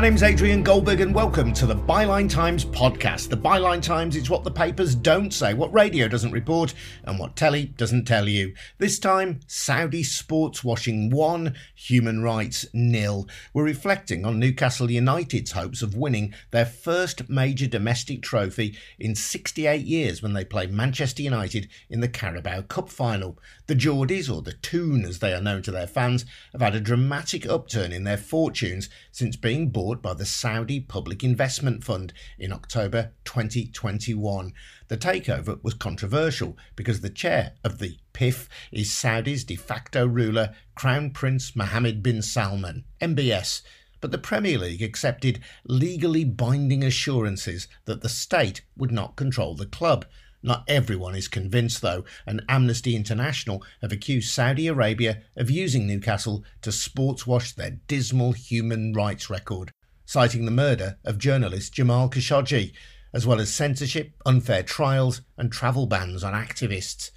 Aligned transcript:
My 0.00 0.08
name's 0.08 0.22
Adrian 0.22 0.62
Goldberg, 0.62 1.02
and 1.02 1.14
welcome 1.14 1.52
to 1.52 1.66
the 1.66 1.76
Byline 1.76 2.30
Times 2.30 2.64
podcast. 2.64 3.28
The 3.28 3.36
Byline 3.36 3.82
Times 3.82 4.16
is 4.16 4.30
what 4.30 4.44
the 4.44 4.50
papers 4.50 4.94
don't 4.94 5.30
say, 5.30 5.52
what 5.52 5.74
radio 5.74 6.08
doesn't 6.08 6.32
report, 6.32 6.72
and 7.04 7.18
what 7.18 7.36
telly 7.36 7.66
doesn't 7.76 8.06
tell 8.06 8.26
you. 8.26 8.54
This 8.78 8.98
time, 8.98 9.40
Saudi 9.46 10.02
sports 10.02 10.64
washing 10.64 11.10
one, 11.10 11.54
human 11.74 12.22
rights 12.22 12.64
nil. 12.72 13.28
We're 13.52 13.62
reflecting 13.62 14.24
on 14.24 14.38
Newcastle 14.38 14.90
United's 14.90 15.52
hopes 15.52 15.82
of 15.82 15.94
winning 15.94 16.32
their 16.50 16.64
first 16.64 17.28
major 17.28 17.66
domestic 17.66 18.22
trophy 18.22 18.78
in 18.98 19.14
68 19.14 19.84
years 19.84 20.22
when 20.22 20.32
they 20.32 20.46
play 20.46 20.66
Manchester 20.66 21.20
United 21.20 21.68
in 21.90 22.00
the 22.00 22.08
Carabao 22.08 22.62
Cup 22.62 22.88
final. 22.88 23.38
The 23.66 23.74
Geordies, 23.74 24.34
or 24.34 24.40
the 24.40 24.54
Toon 24.54 25.04
as 25.04 25.18
they 25.18 25.34
are 25.34 25.42
known 25.42 25.60
to 25.60 25.70
their 25.70 25.86
fans, 25.86 26.24
have 26.52 26.62
had 26.62 26.74
a 26.74 26.80
dramatic 26.80 27.46
upturn 27.46 27.92
in 27.92 28.04
their 28.04 28.16
fortunes 28.16 28.88
since 29.12 29.36
being 29.36 29.50
being 29.50 29.68
by 29.98 30.14
the 30.14 30.24
Saudi 30.24 30.80
Public 30.80 31.24
Investment 31.24 31.84
Fund 31.84 32.12
in 32.38 32.52
October 32.52 33.12
2021. 33.24 34.52
The 34.88 34.96
takeover 34.96 35.62
was 35.62 35.74
controversial 35.74 36.56
because 36.76 37.00
the 37.00 37.10
chair 37.10 37.52
of 37.64 37.78
the 37.78 37.98
PIF 38.14 38.48
is 38.72 38.92
Saudi's 38.92 39.44
de 39.44 39.56
facto 39.56 40.06
ruler, 40.06 40.54
Crown 40.74 41.10
Prince 41.10 41.54
Mohammed 41.54 42.02
bin 42.02 42.22
Salman, 42.22 42.84
MBS 43.00 43.62
but 44.00 44.10
the 44.10 44.18
Premier 44.18 44.58
League 44.58 44.82
accepted 44.82 45.40
legally 45.64 46.24
binding 46.24 46.82
assurances 46.82 47.68
that 47.84 48.00
the 48.00 48.08
state 48.08 48.62
would 48.76 48.90
not 48.90 49.16
control 49.16 49.54
the 49.54 49.66
club. 49.66 50.06
Not 50.42 50.64
everyone 50.66 51.14
is 51.14 51.28
convinced, 51.28 51.82
though, 51.82 52.04
and 52.26 52.42
Amnesty 52.48 52.96
International 52.96 53.62
have 53.82 53.92
accused 53.92 54.30
Saudi 54.30 54.68
Arabia 54.68 55.20
of 55.36 55.50
using 55.50 55.86
Newcastle 55.86 56.44
to 56.62 56.70
sportswash 56.70 57.54
their 57.54 57.72
dismal 57.88 58.32
human 58.32 58.94
rights 58.94 59.28
record, 59.28 59.70
citing 60.10 60.44
the 60.44 60.50
murder 60.50 60.98
of 61.04 61.18
journalist 61.18 61.72
Jamal 61.72 62.10
Khashoggi, 62.10 62.72
as 63.12 63.28
well 63.28 63.40
as 63.40 63.54
censorship, 63.54 64.12
unfair 64.26 64.64
trials, 64.64 65.20
and 65.38 65.52
travel 65.52 65.86
bans 65.86 66.24
on 66.24 66.32
activists. 66.32 67.12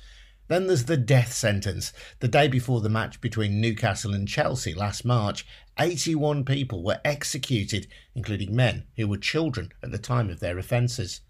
Then 0.47 0.67
there's 0.67 0.85
the 0.85 0.95
death 0.95 1.33
sentence. 1.33 1.91
The 2.19 2.27
day 2.27 2.47
before 2.47 2.81
the 2.81 2.89
match 2.89 3.19
between 3.19 3.59
Newcastle 3.59 4.13
and 4.13 4.27
Chelsea 4.27 4.75
last 4.75 5.05
March, 5.05 5.43
81 5.79 6.45
people 6.45 6.83
were 6.83 7.01
executed, 7.03 7.87
including 8.13 8.55
men 8.55 8.83
who 8.95 9.07
were 9.07 9.17
children 9.17 9.71
at 9.81 9.89
the 9.89 9.97
time 9.97 10.29
of 10.29 10.39
their 10.39 10.59
offences. 10.59 11.21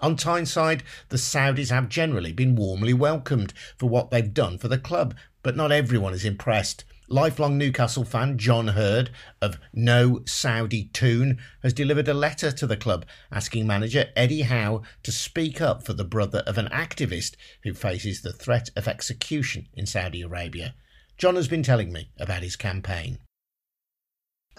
On 0.00 0.16
Tyneside, 0.16 0.82
the 1.08 1.16
Saudis 1.16 1.70
have 1.70 1.88
generally 1.88 2.34
been 2.34 2.56
warmly 2.56 2.92
welcomed 2.92 3.54
for 3.78 3.88
what 3.88 4.10
they've 4.10 4.34
done 4.34 4.58
for 4.58 4.68
the 4.68 4.76
club, 4.76 5.16
but 5.42 5.56
not 5.56 5.72
everyone 5.72 6.12
is 6.12 6.26
impressed. 6.26 6.84
Lifelong 7.08 7.56
Newcastle 7.56 8.04
fan 8.04 8.36
John 8.36 8.68
Hurd 8.68 9.10
of 9.40 9.58
No 9.72 10.22
Saudi 10.26 10.90
Toon 10.92 11.38
has 11.62 11.72
delivered 11.72 12.08
a 12.08 12.14
letter 12.14 12.50
to 12.50 12.66
the 12.66 12.76
club 12.76 13.06
asking 13.30 13.64
manager 13.64 14.06
Eddie 14.16 14.42
Howe 14.42 14.82
to 15.04 15.12
speak 15.12 15.60
up 15.60 15.86
for 15.86 15.92
the 15.92 16.04
brother 16.04 16.42
of 16.48 16.58
an 16.58 16.66
activist 16.72 17.36
who 17.62 17.74
faces 17.74 18.22
the 18.22 18.32
threat 18.32 18.70
of 18.74 18.88
execution 18.88 19.68
in 19.74 19.86
Saudi 19.86 20.20
Arabia. 20.22 20.74
John 21.16 21.36
has 21.36 21.46
been 21.46 21.62
telling 21.62 21.92
me 21.92 22.10
about 22.18 22.42
his 22.42 22.56
campaign. 22.56 23.18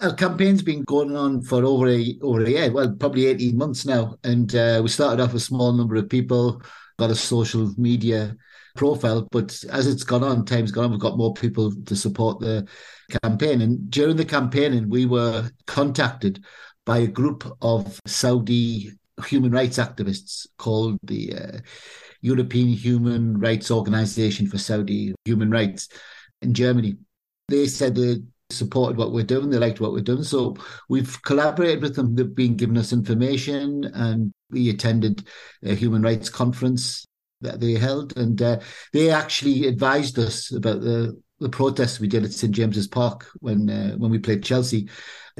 Our 0.00 0.14
campaign's 0.14 0.62
been 0.62 0.84
going 0.84 1.14
on 1.14 1.42
for 1.42 1.64
over 1.64 1.88
a 1.88 2.18
over 2.22 2.42
a 2.42 2.48
year, 2.48 2.72
well, 2.72 2.94
probably 2.94 3.26
eighteen 3.26 3.58
months 3.58 3.84
now, 3.84 4.16
and 4.24 4.54
uh, 4.54 4.80
we 4.82 4.88
started 4.88 5.22
off 5.22 5.32
with 5.32 5.42
a 5.42 5.44
small 5.44 5.72
number 5.72 5.96
of 5.96 6.08
people, 6.08 6.62
got 6.98 7.10
a 7.10 7.14
social 7.14 7.74
media 7.76 8.36
profile, 8.78 9.28
but 9.30 9.62
as 9.70 9.86
it's 9.86 10.04
gone 10.04 10.24
on, 10.24 10.46
time's 10.46 10.70
gone 10.70 10.84
on, 10.84 10.90
we've 10.92 11.00
got 11.00 11.18
more 11.18 11.34
people 11.34 11.74
to 11.84 11.94
support 11.94 12.40
the 12.40 12.66
campaign. 13.22 13.60
And 13.60 13.90
during 13.90 14.16
the 14.16 14.24
campaigning, 14.24 14.88
we 14.88 15.04
were 15.04 15.50
contacted 15.66 16.42
by 16.86 16.98
a 16.98 17.06
group 17.06 17.44
of 17.60 18.00
Saudi 18.06 18.92
human 19.26 19.50
rights 19.50 19.78
activists 19.78 20.46
called 20.58 20.96
the 21.02 21.34
uh, 21.34 21.58
European 22.20 22.68
Human 22.68 23.38
Rights 23.38 23.70
Organization 23.70 24.46
for 24.46 24.58
Saudi 24.58 25.14
Human 25.24 25.50
Rights 25.50 25.88
in 26.40 26.54
Germany. 26.54 26.96
They 27.48 27.66
said 27.66 27.96
that 27.96 28.24
supported 28.50 28.96
what 28.96 29.12
we're 29.12 29.24
doing. 29.24 29.50
They 29.50 29.58
liked 29.58 29.80
what 29.80 29.92
we're 29.92 30.00
doing. 30.00 30.22
So 30.22 30.56
we've 30.88 31.20
collaborated 31.22 31.82
with 31.82 31.96
them. 31.96 32.14
They've 32.14 32.34
been 32.34 32.56
giving 32.56 32.78
us 32.78 32.92
information 32.92 33.84
and 33.92 34.32
we 34.50 34.70
attended 34.70 35.26
a 35.64 35.74
human 35.74 36.02
rights 36.02 36.30
conference 36.30 37.04
that 37.40 37.60
they 37.60 37.74
held. 37.74 38.16
And 38.16 38.40
uh, 38.40 38.60
they 38.92 39.10
actually 39.10 39.66
advised 39.66 40.18
us 40.18 40.52
about 40.52 40.80
the, 40.80 41.20
the 41.40 41.48
protests 41.48 42.00
we 42.00 42.08
did 42.08 42.24
at 42.24 42.32
St. 42.32 42.52
James's 42.52 42.88
Park 42.88 43.26
when 43.40 43.70
uh, 43.70 43.94
when 43.96 44.10
we 44.10 44.18
played 44.18 44.42
Chelsea. 44.42 44.88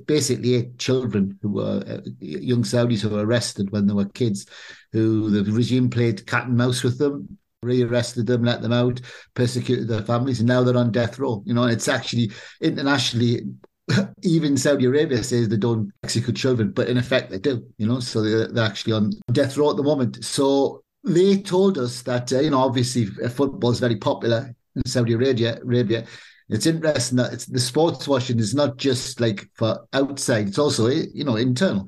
Basically, 0.07 0.55
eight 0.55 0.79
children 0.79 1.37
who 1.43 1.51
were 1.51 1.83
uh, 1.87 1.99
young 2.21 2.63
Saudis 2.63 3.01
who 3.01 3.09
were 3.09 3.27
arrested 3.27 3.73
when 3.73 3.87
they 3.87 3.95
were 3.95 4.05
kids, 4.05 4.47
who 4.93 5.29
the 5.29 5.51
regime 5.51 5.91
played 5.91 6.25
cat 6.27 6.47
and 6.47 6.57
mouse 6.57 6.85
with 6.85 6.99
them 6.99 7.39
rearrested 7.63 8.27
them, 8.27 8.45
let 8.45 8.63
them 8.63 8.73
out, 8.73 9.01
persecuted 9.35 9.89
their 9.89 10.03
families, 10.03 10.41
and 10.41 10.49
now 10.49 10.63
they're 10.63 10.77
on 10.77 10.93
death 10.93 11.19
row. 11.19 11.43
You 11.47 11.55
know, 11.55 11.65
it's 11.65 11.89
actually 11.89 12.31
internationally, 12.61 13.43
even 14.23 14.57
Saudi 14.57 14.85
Arabia 14.85 15.23
says 15.23 15.49
they 15.49 15.57
don't 15.57 15.91
execute 16.05 16.37
children, 16.37 16.71
but 16.71 16.89
in 16.89 16.99
effect 16.99 17.31
they 17.31 17.39
do. 17.39 17.67
You 17.79 17.87
know, 17.87 18.01
so 18.01 18.23
they're, 18.23 18.49
they're 18.49 18.65
actually 18.65 18.93
on 18.93 19.13
death 19.33 19.57
row 19.57 19.71
at 19.71 19.77
the 19.77 19.83
moment. 19.83 20.25
So 20.25 20.83
they 21.09 21.39
told 21.43 21.79
us 21.79 22.03
that 22.03 22.33
uh, 22.33 22.41
you 22.41 22.51
know, 22.51 22.61
obviously 22.61 23.07
football 23.07 23.71
is 23.71 23.81
very 23.81 23.97
popular 23.97 24.55
in 24.77 24.83
Saudi 24.87 25.15
Arabia. 25.15 25.59
Arabia. 25.63 26.07
It's 26.49 26.67
interesting 26.67 27.19
that 27.19 27.33
it's 27.33 27.47
the 27.47 27.61
sports 27.61 28.09
washing 28.09 28.39
is 28.39 28.55
not 28.55 28.79
just 28.79 29.21
like 29.21 29.49
for 29.55 29.87
outside; 29.93 30.49
it's 30.49 30.59
also 30.59 30.89
you 30.89 31.25
know 31.25 31.37
internal. 31.37 31.87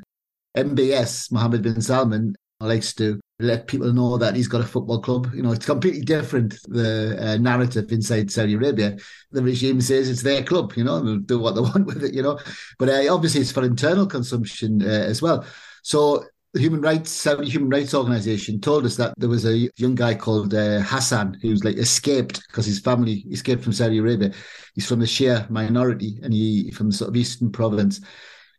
MBS 0.57 1.33
Mohammed 1.33 1.63
bin 1.63 1.81
Salman 1.81 2.35
likes 2.61 2.93
to 2.95 3.21
let 3.39 3.67
people 3.67 3.93
know 3.93 4.19
that 4.19 4.37
he's 4.37 4.49
got 4.49 4.61
a 4.61 4.67
football 4.67 5.01
club. 5.01 5.33
You 5.35 5.43
know, 5.43 5.53
it's 5.53 5.65
completely 5.65 6.03
different 6.03 6.59
the 6.69 7.17
uh, 7.19 7.37
narrative 7.39 7.91
inside 7.91 8.31
Saudi 8.31 8.55
Arabia. 8.55 8.97
The 9.31 9.43
regime 9.43 9.81
says 9.81 10.11
it's 10.11 10.23
their 10.23 10.43
club. 10.43 10.75
You 10.77 10.85
know, 10.85 11.01
they'll 11.01 11.19
do 11.19 11.39
what 11.39 11.55
they 11.55 11.61
want 11.71 11.87
with 11.87 12.05
it. 12.05 12.13
You 12.13 12.23
know, 12.23 12.39
but 12.79 12.89
uh, 12.89 13.13
obviously 13.13 13.41
it's 13.41 13.53
for 13.53 13.65
internal 13.65 14.07
consumption 14.07 14.83
uh, 14.83 14.87
as 14.87 15.23
well. 15.23 15.47
So 15.83 16.25
the 16.53 16.61
Human 16.61 16.81
Rights 16.81 17.11
Saudi 17.11 17.49
Human 17.49 17.71
Rights 17.71 17.95
Organization 17.95 18.61
told 18.61 18.85
us 18.85 18.97
that 18.97 19.15
there 19.17 19.29
was 19.29 19.47
a 19.47 19.71
young 19.77 19.95
guy 19.95 20.15
called 20.15 20.53
uh, 20.53 20.81
Hassan 20.81 21.39
who's 21.41 21.65
like 21.65 21.77
escaped 21.77 22.43
because 22.49 22.67
his 22.67 22.81
family 22.81 23.25
escaped 23.31 23.63
from 23.63 23.73
Saudi 23.73 23.99
Arabia. 23.99 24.33
He's 24.75 24.87
from 24.87 24.99
the 24.99 25.07
Shia 25.07 25.49
minority 25.49 26.19
and 26.23 26.33
he 26.33 26.71
from 26.73 26.91
sort 26.91 27.11
of 27.11 27.17
eastern 27.17 27.53
province. 27.53 28.01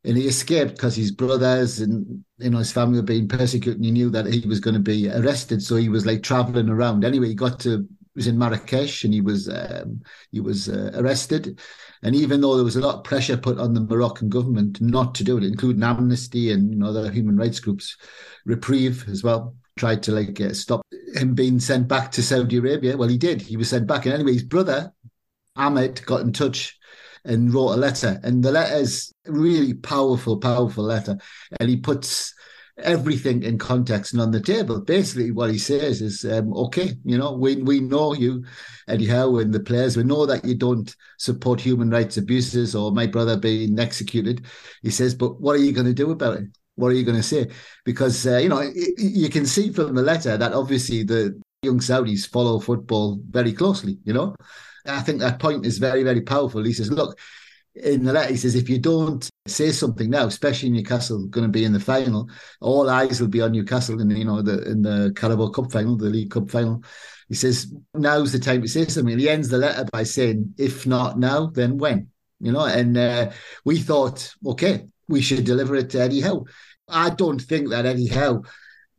And 0.03 0.18
he 0.18 0.28
escaped 0.28 0.72
because 0.72 0.96
his 0.96 1.12
brothers 1.12 1.81
and 1.81 2.24
you 2.38 2.50
know 2.50 2.59
his 2.59 2.72
family 2.72 3.00
were 3.00 3.06
being 3.06 3.28
persecuted 3.28 3.75
and 3.75 3.85
he 3.85 3.91
knew 3.91 4.09
that 4.09 4.25
he 4.25 4.47
was 4.47 4.62
going 4.62 4.73
to 4.73 4.79
be 4.79 5.09
arrested. 5.12 5.62
So 5.62 5.75
he 5.75 5.90
was 5.90 6.06
like 6.06 6.23
traveling 6.23 6.69
around. 6.69 7.03
Anyway 7.03 7.28
he 7.28 7.35
got 7.35 7.59
to 7.62 7.88
was 8.16 8.27
in 8.27 8.38
Marrakesh 8.38 9.03
and 9.03 9.13
he 9.13 9.22
was 9.22 9.49
um, 9.49 10.01
he 10.31 10.39
was 10.39 10.69
uh, 10.69 10.91
arrested 10.95 11.59
and 12.03 12.16
even 12.16 12.41
though 12.41 12.55
there 12.55 12.66
was 12.66 12.75
a 12.75 12.81
lot 12.81 12.95
of 12.95 13.03
pressure 13.03 13.38
put 13.38 13.57
on 13.59 13.73
the 13.73 13.81
Moroccan 13.81 14.29
government 14.29 14.81
not 14.81 15.16
to 15.16 15.23
do 15.23 15.38
it 15.38 15.44
including 15.44 15.83
Amnesty 15.83 16.51
and 16.51 16.69
you 16.69 16.75
know 16.77 16.88
other 16.88 17.09
human 17.09 17.38
rights 17.38 17.59
groups 17.59 17.97
Reprieve 18.45 19.07
as 19.09 19.23
well 19.23 19.55
tried 19.77 20.03
to 20.03 20.11
like 20.11 20.39
uh, 20.41 20.53
stop 20.53 20.81
him 21.16 21.33
being 21.33 21.59
sent 21.59 21.88
back 21.88 22.11
to 22.11 22.23
Saudi 22.23 22.57
Arabia 22.57 22.97
well 22.97 23.09
he 23.09 23.17
did 23.17 23.41
he 23.41 23.57
was 23.57 23.69
sent 23.69 23.88
back 23.88 24.05
and 24.05 24.13
anyway 24.13 24.33
his 24.33 24.43
brother 24.43 24.93
Ahmed 25.55 26.05
got 26.05 26.22
in 26.22 26.33
touch 26.33 26.78
and 27.25 27.53
wrote 27.53 27.73
a 27.73 27.78
letter. 27.78 28.19
And 28.23 28.43
the 28.43 28.51
letter 28.51 28.75
is 28.75 29.13
really 29.25 29.73
powerful, 29.73 30.38
powerful 30.38 30.83
letter. 30.83 31.17
And 31.59 31.69
he 31.69 31.78
puts 31.78 32.34
everything 32.83 33.43
in 33.43 33.57
context 33.57 34.13
and 34.13 34.22
on 34.22 34.31
the 34.31 34.41
table. 34.41 34.81
Basically, 34.81 35.31
what 35.31 35.51
he 35.51 35.57
says 35.57 36.01
is, 36.01 36.25
um, 36.25 36.53
okay, 36.53 36.95
you 37.03 37.17
know, 37.17 37.33
we 37.33 37.55
we 37.57 37.79
know 37.79 38.13
you, 38.13 38.43
Howe, 38.87 39.37
and 39.37 39.53
the 39.53 39.59
players. 39.59 39.97
We 39.97 40.03
know 40.03 40.25
that 40.25 40.45
you 40.45 40.55
don't 40.55 40.93
support 41.17 41.61
human 41.61 41.89
rights 41.89 42.17
abuses 42.17 42.75
or 42.75 42.91
my 42.91 43.07
brother 43.07 43.37
being 43.37 43.79
executed. 43.79 44.45
He 44.81 44.91
says, 44.91 45.16
but 45.16 45.39
what 45.39 45.55
are 45.55 45.63
you 45.63 45.72
going 45.72 45.87
to 45.87 45.93
do 45.93 46.11
about 46.11 46.37
it? 46.37 46.47
What 46.75 46.89
are 46.89 46.95
you 46.95 47.03
going 47.03 47.17
to 47.17 47.23
say? 47.23 47.49
Because 47.85 48.25
uh, 48.25 48.37
you 48.37 48.49
know, 48.49 48.61
you 48.97 49.29
can 49.29 49.45
see 49.45 49.72
from 49.72 49.95
the 49.95 50.01
letter 50.01 50.37
that 50.37 50.53
obviously 50.53 51.03
the 51.03 51.39
young 51.63 51.79
Saudis 51.79 52.28
follow 52.28 52.59
football 52.59 53.19
very 53.29 53.53
closely. 53.53 53.99
You 54.03 54.13
know, 54.13 54.35
I 54.85 55.01
think 55.01 55.19
that 55.19 55.39
point 55.39 55.66
is 55.66 55.78
very, 55.78 56.03
very 56.03 56.22
powerful. 56.22 56.63
He 56.63 56.73
says, 56.73 56.91
look, 56.91 57.19
in 57.76 58.03
the 58.03 58.14
letter, 58.14 58.32
he 58.32 58.38
says, 58.38 58.56
if 58.56 58.70
you 58.70 58.79
don't 58.79 59.28
say 59.47 59.72
something 59.72 60.09
now, 60.09 60.26
especially 60.26 60.70
Newcastle 60.70 61.28
going 61.28 61.46
to 61.46 61.52
be 61.52 61.64
in 61.64 61.73
the 61.73 61.79
final, 61.79 62.29
all 62.59 62.90
eyes 62.90 63.22
will 63.22 63.29
be 63.29 63.41
on 63.41 63.53
Newcastle 63.53 64.00
in 64.00 64.09
you 64.12 64.26
know 64.26 64.41
the 64.41 64.64
in 64.70 64.82
the 64.82 65.14
Carabao 65.16 65.50
Cup 65.50 65.72
final, 65.72 65.96
the 65.96 66.06
League 66.06 66.32
Cup 66.32 66.50
final. 66.50 66.84
He 67.29 67.35
says, 67.35 67.73
now's 67.94 68.34
the 68.34 68.40
time 68.40 68.62
to 68.62 68.68
say 68.68 68.85
something. 68.85 69.18
he 69.18 69.29
ends 69.29 69.47
the 69.47 69.58
letter 69.58 69.85
by 69.91 70.03
saying, 70.03 70.53
if 70.58 70.85
not 70.85 71.18
now, 71.18 71.47
then 71.47 71.78
when? 71.78 72.09
You 72.41 72.52
know, 72.52 72.66
and 72.66 72.97
uh, 72.97 73.32
we 73.64 73.79
thought, 73.79 74.34
okay, 74.46 74.88
we 75.08 75.22
should 75.22 75.46
deliver 75.46 75.76
it 75.76 75.91
to 75.91 76.02
Eddie 76.02 76.22
Howe. 76.22 76.46
I 76.90 77.12
don't 77.12 77.40
think 77.40 77.70
that 77.70 77.85
Eddie 77.85 78.08
Howe 78.08 78.44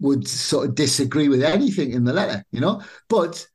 would 0.01 0.27
sort 0.27 0.69
of 0.69 0.75
disagree 0.75 1.29
with 1.29 1.43
anything 1.43 1.93
in 1.93 2.05
the 2.05 2.13
letter, 2.13 2.43
you 2.51 2.61
know, 2.61 2.83
but 3.09 3.47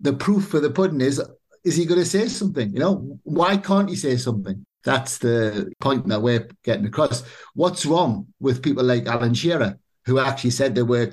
the 0.00 0.12
proof 0.12 0.48
for 0.48 0.60
the 0.60 0.70
pudding 0.70 1.00
is 1.00 1.22
is 1.66 1.76
he 1.76 1.84
going 1.84 1.98
to 1.98 2.06
say 2.06 2.28
something? 2.28 2.72
You 2.72 2.78
know, 2.78 3.18
why 3.24 3.56
can't 3.56 3.90
he 3.90 3.96
say 3.96 4.16
something? 4.16 4.64
That's 4.84 5.18
the 5.18 5.72
point 5.80 6.06
that 6.06 6.22
we're 6.22 6.48
getting 6.62 6.86
across. 6.86 7.24
What's 7.54 7.84
wrong 7.84 8.28
with 8.38 8.62
people 8.62 8.84
like 8.84 9.06
Alan 9.06 9.34
Shearer, 9.34 9.76
who 10.04 10.20
actually 10.20 10.50
said 10.50 10.76
there 10.76 10.84
were 10.84 11.10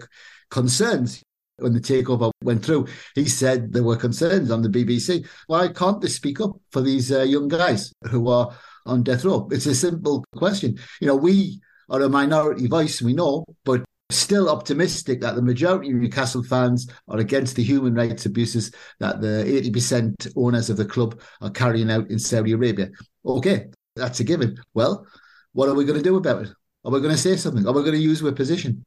concerns 0.51 1.23
when 1.57 1.73
the 1.73 1.79
takeover 1.79 2.29
went 2.43 2.63
through? 2.63 2.85
He 3.15 3.25
said 3.25 3.73
there 3.73 3.81
were 3.81 3.95
concerns 3.95 4.51
on 4.51 4.61
the 4.61 4.69
BBC. 4.69 5.27
Why 5.47 5.69
can't 5.69 5.99
they 5.99 6.07
speak 6.07 6.39
up 6.39 6.51
for 6.71 6.81
these 6.81 7.11
uh, 7.11 7.23
young 7.23 7.47
guys 7.47 7.91
who 8.11 8.29
are 8.29 8.55
on 8.85 9.01
death 9.01 9.25
row? 9.25 9.47
It's 9.51 9.65
a 9.65 9.73
simple 9.73 10.23
question. 10.35 10.77
You 11.01 11.07
know, 11.07 11.15
we 11.15 11.61
are 11.89 12.03
a 12.03 12.09
minority 12.09 12.67
voice, 12.67 13.01
we 13.01 13.13
know, 13.13 13.43
but 13.65 13.83
still 14.09 14.49
optimistic 14.49 15.21
that 15.21 15.35
the 15.35 15.41
majority 15.41 15.89
of 15.89 15.95
Newcastle 15.95 16.43
fans 16.43 16.87
are 17.07 17.19
against 17.19 17.55
the 17.55 17.63
human 17.63 17.93
rights 17.93 18.25
abuses 18.25 18.71
that 18.99 19.21
the 19.21 19.43
80% 19.73 20.33
owners 20.35 20.69
of 20.69 20.77
the 20.77 20.85
club 20.85 21.19
are 21.41 21.49
carrying 21.49 21.89
out 21.89 22.09
in 22.09 22.19
Saudi 22.19 22.51
Arabia. 22.51 22.89
Okay, 23.25 23.67
that's 23.95 24.19
a 24.19 24.23
given. 24.23 24.57
Well, 24.73 25.07
what 25.53 25.69
are 25.69 25.73
we 25.73 25.85
going 25.85 25.97
to 25.97 26.03
do 26.03 26.17
about 26.17 26.43
it? 26.43 26.49
Are 26.85 26.91
we 26.91 26.99
going 26.99 27.15
to 27.15 27.17
say 27.17 27.35
something? 27.37 27.65
Are 27.65 27.73
we 27.73 27.81
going 27.81 27.93
to 27.93 27.97
use 27.97 28.23
our 28.23 28.31
position? 28.31 28.83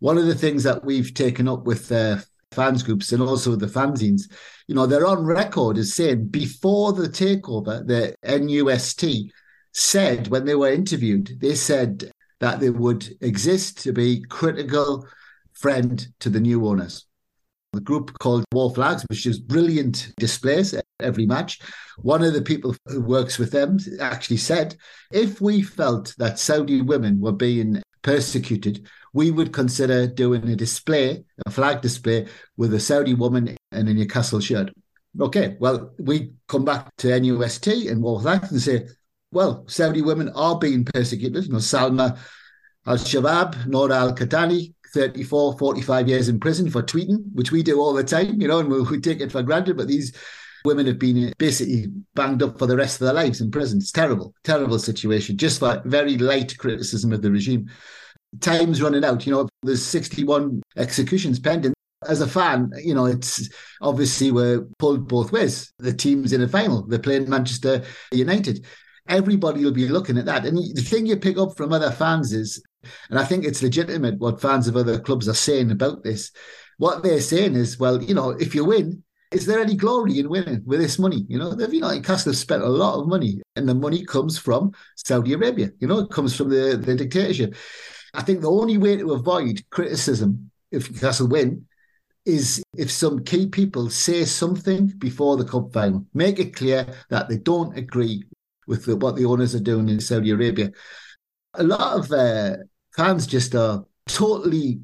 One 0.00 0.18
of 0.18 0.26
the 0.26 0.34
things 0.34 0.62
that 0.64 0.84
we've 0.84 1.14
taken 1.14 1.46
up 1.46 1.64
with 1.64 1.92
uh, 1.92 2.18
fans 2.52 2.82
groups 2.82 3.12
and 3.12 3.22
also 3.22 3.54
the 3.54 3.66
fanzines, 3.66 4.22
you 4.66 4.74
know, 4.74 4.86
they're 4.86 5.06
on 5.06 5.24
record 5.24 5.78
as 5.78 5.94
saying 5.94 6.28
before 6.28 6.92
the 6.92 7.08
takeover, 7.08 7.86
the 7.86 8.14
NUST 8.24 9.30
said 9.72 10.28
when 10.28 10.44
they 10.44 10.54
were 10.54 10.72
interviewed, 10.72 11.38
they 11.38 11.54
said 11.54 12.10
that 12.40 12.60
they 12.60 12.70
would 12.70 13.08
exist 13.20 13.82
to 13.82 13.92
be 13.92 14.22
critical 14.28 15.06
friend 15.52 16.06
to 16.20 16.30
the 16.30 16.40
new 16.40 16.66
owners. 16.66 17.06
The 17.72 17.80
group 17.80 18.18
called 18.18 18.44
Wor 18.52 18.74
Flags, 18.74 19.04
which 19.08 19.26
is 19.26 19.38
brilliant 19.38 20.12
displays 20.18 20.74
every 20.98 21.26
match. 21.26 21.60
One 21.98 22.24
of 22.24 22.34
the 22.34 22.42
people 22.42 22.74
who 22.86 23.00
works 23.00 23.38
with 23.38 23.52
them 23.52 23.78
actually 24.00 24.38
said, 24.38 24.76
if 25.12 25.40
we 25.40 25.62
felt 25.62 26.14
that 26.18 26.38
Saudi 26.38 26.82
women 26.82 27.20
were 27.20 27.32
being 27.32 27.80
persecuted, 28.02 28.88
we 29.12 29.30
would 29.30 29.52
consider 29.52 30.06
doing 30.06 30.48
a 30.48 30.56
display, 30.56 31.24
a 31.46 31.50
flag 31.50 31.80
display 31.80 32.26
with 32.56 32.74
a 32.74 32.80
Saudi 32.80 33.14
woman 33.14 33.56
in 33.72 33.88
a 33.88 33.94
Newcastle 33.94 34.40
shirt. 34.40 34.72
Okay, 35.20 35.56
well, 35.60 35.92
we 35.98 36.32
come 36.48 36.64
back 36.64 36.88
to 36.98 37.08
NUST 37.08 37.90
and 37.90 38.02
Wor 38.02 38.20
Flags 38.20 38.50
and 38.50 38.60
say, 38.60 38.86
well, 39.32 39.64
Saudi 39.68 40.02
women 40.02 40.30
are 40.30 40.58
being 40.58 40.84
persecuted. 40.84 41.44
You 41.44 41.52
know, 41.52 41.58
Salma 41.58 42.18
al 42.86 42.96
Shehab, 42.96 43.66
Nora 43.66 43.96
al 43.96 44.14
Qahtani, 44.14 44.74
34, 44.92 45.58
45 45.58 46.08
years 46.08 46.28
in 46.28 46.40
prison 46.40 46.70
for 46.70 46.82
tweeting, 46.82 47.22
which 47.32 47.52
we 47.52 47.62
do 47.62 47.80
all 47.80 47.92
the 47.92 48.02
time, 48.02 48.40
you 48.40 48.48
know, 48.48 48.58
and 48.58 48.68
we, 48.68 48.80
we 48.82 49.00
take 49.00 49.20
it 49.20 49.30
for 49.30 49.42
granted. 49.42 49.76
But 49.76 49.88
these 49.88 50.12
women 50.64 50.86
have 50.86 50.98
been 50.98 51.32
basically 51.38 51.86
banged 52.14 52.42
up 52.42 52.58
for 52.58 52.66
the 52.66 52.76
rest 52.76 53.00
of 53.00 53.06
their 53.06 53.14
lives 53.14 53.40
in 53.40 53.50
prison. 53.50 53.78
It's 53.78 53.92
terrible, 53.92 54.34
terrible 54.42 54.78
situation, 54.78 55.36
just 55.36 55.60
for 55.60 55.80
very 55.84 56.18
light 56.18 56.56
criticism 56.58 57.12
of 57.12 57.22
the 57.22 57.30
regime. 57.30 57.70
Time's 58.40 58.82
running 58.82 59.04
out. 59.04 59.26
You 59.26 59.32
know, 59.32 59.48
there's 59.62 59.84
61 59.84 60.62
executions 60.76 61.38
pending. 61.38 61.74
As 62.08 62.22
a 62.22 62.26
fan, 62.26 62.70
you 62.82 62.94
know, 62.94 63.04
it's 63.04 63.50
obviously 63.82 64.32
we're 64.32 64.62
pulled 64.78 65.06
both 65.06 65.32
ways. 65.32 65.70
The 65.78 65.92
team's 65.92 66.32
in 66.32 66.40
a 66.40 66.48
final. 66.48 66.86
They're 66.86 66.98
playing 66.98 67.28
Manchester 67.28 67.84
United 68.10 68.64
everybody 69.10 69.64
will 69.64 69.72
be 69.72 69.88
looking 69.88 70.16
at 70.16 70.24
that. 70.26 70.46
And 70.46 70.56
the 70.56 70.82
thing 70.82 71.06
you 71.06 71.16
pick 71.16 71.36
up 71.36 71.56
from 71.56 71.72
other 71.72 71.90
fans 71.90 72.32
is, 72.32 72.62
and 73.10 73.18
I 73.18 73.24
think 73.24 73.44
it's 73.44 73.62
legitimate 73.62 74.18
what 74.18 74.40
fans 74.40 74.68
of 74.68 74.76
other 74.76 74.98
clubs 74.98 75.28
are 75.28 75.34
saying 75.34 75.70
about 75.70 76.02
this. 76.02 76.30
What 76.78 77.02
they're 77.02 77.20
saying 77.20 77.56
is, 77.56 77.78
well, 77.78 78.02
you 78.02 78.14
know, 78.14 78.30
if 78.30 78.54
you 78.54 78.64
win, 78.64 79.02
is 79.32 79.46
there 79.46 79.60
any 79.60 79.76
glory 79.76 80.18
in 80.18 80.28
winning 80.28 80.62
with 80.64 80.80
this 80.80 80.98
money? 80.98 81.24
You 81.28 81.38
know, 81.38 81.54
they've, 81.54 81.72
you 81.72 81.80
know, 81.80 81.90
Newcastle 81.92 82.32
have 82.32 82.38
spent 82.38 82.62
a 82.62 82.68
lot 82.68 82.98
of 82.98 83.06
money, 83.06 83.40
and 83.54 83.68
the 83.68 83.74
money 83.74 84.04
comes 84.04 84.38
from 84.38 84.72
Saudi 84.96 85.34
Arabia. 85.34 85.70
You 85.78 85.88
know, 85.88 85.98
it 86.00 86.10
comes 86.10 86.34
from 86.34 86.48
the, 86.48 86.76
the 86.76 86.96
dictatorship. 86.96 87.54
I 88.14 88.22
think 88.22 88.40
the 88.40 88.50
only 88.50 88.78
way 88.78 88.96
to 88.96 89.12
avoid 89.12 89.62
criticism 89.70 90.50
if 90.72 90.90
Newcastle 90.90 91.28
win 91.28 91.66
is 92.26 92.62
if 92.76 92.90
some 92.90 93.24
key 93.24 93.46
people 93.46 93.88
say 93.88 94.24
something 94.24 94.88
before 94.98 95.36
the 95.36 95.44
cup 95.44 95.72
final, 95.72 96.04
make 96.12 96.38
it 96.38 96.54
clear 96.54 96.86
that 97.08 97.28
they 97.28 97.38
don't 97.38 97.76
agree 97.76 98.24
with 98.70 98.86
the, 98.86 98.96
what 98.96 99.16
the 99.16 99.26
owners 99.26 99.54
are 99.54 99.60
doing 99.60 99.88
in 99.88 100.00
Saudi 100.00 100.30
Arabia. 100.30 100.70
A 101.54 101.64
lot 101.64 101.98
of 101.98 102.12
uh, 102.12 102.56
fans 102.96 103.26
just 103.26 103.54
are 103.56 103.84
totally 104.06 104.80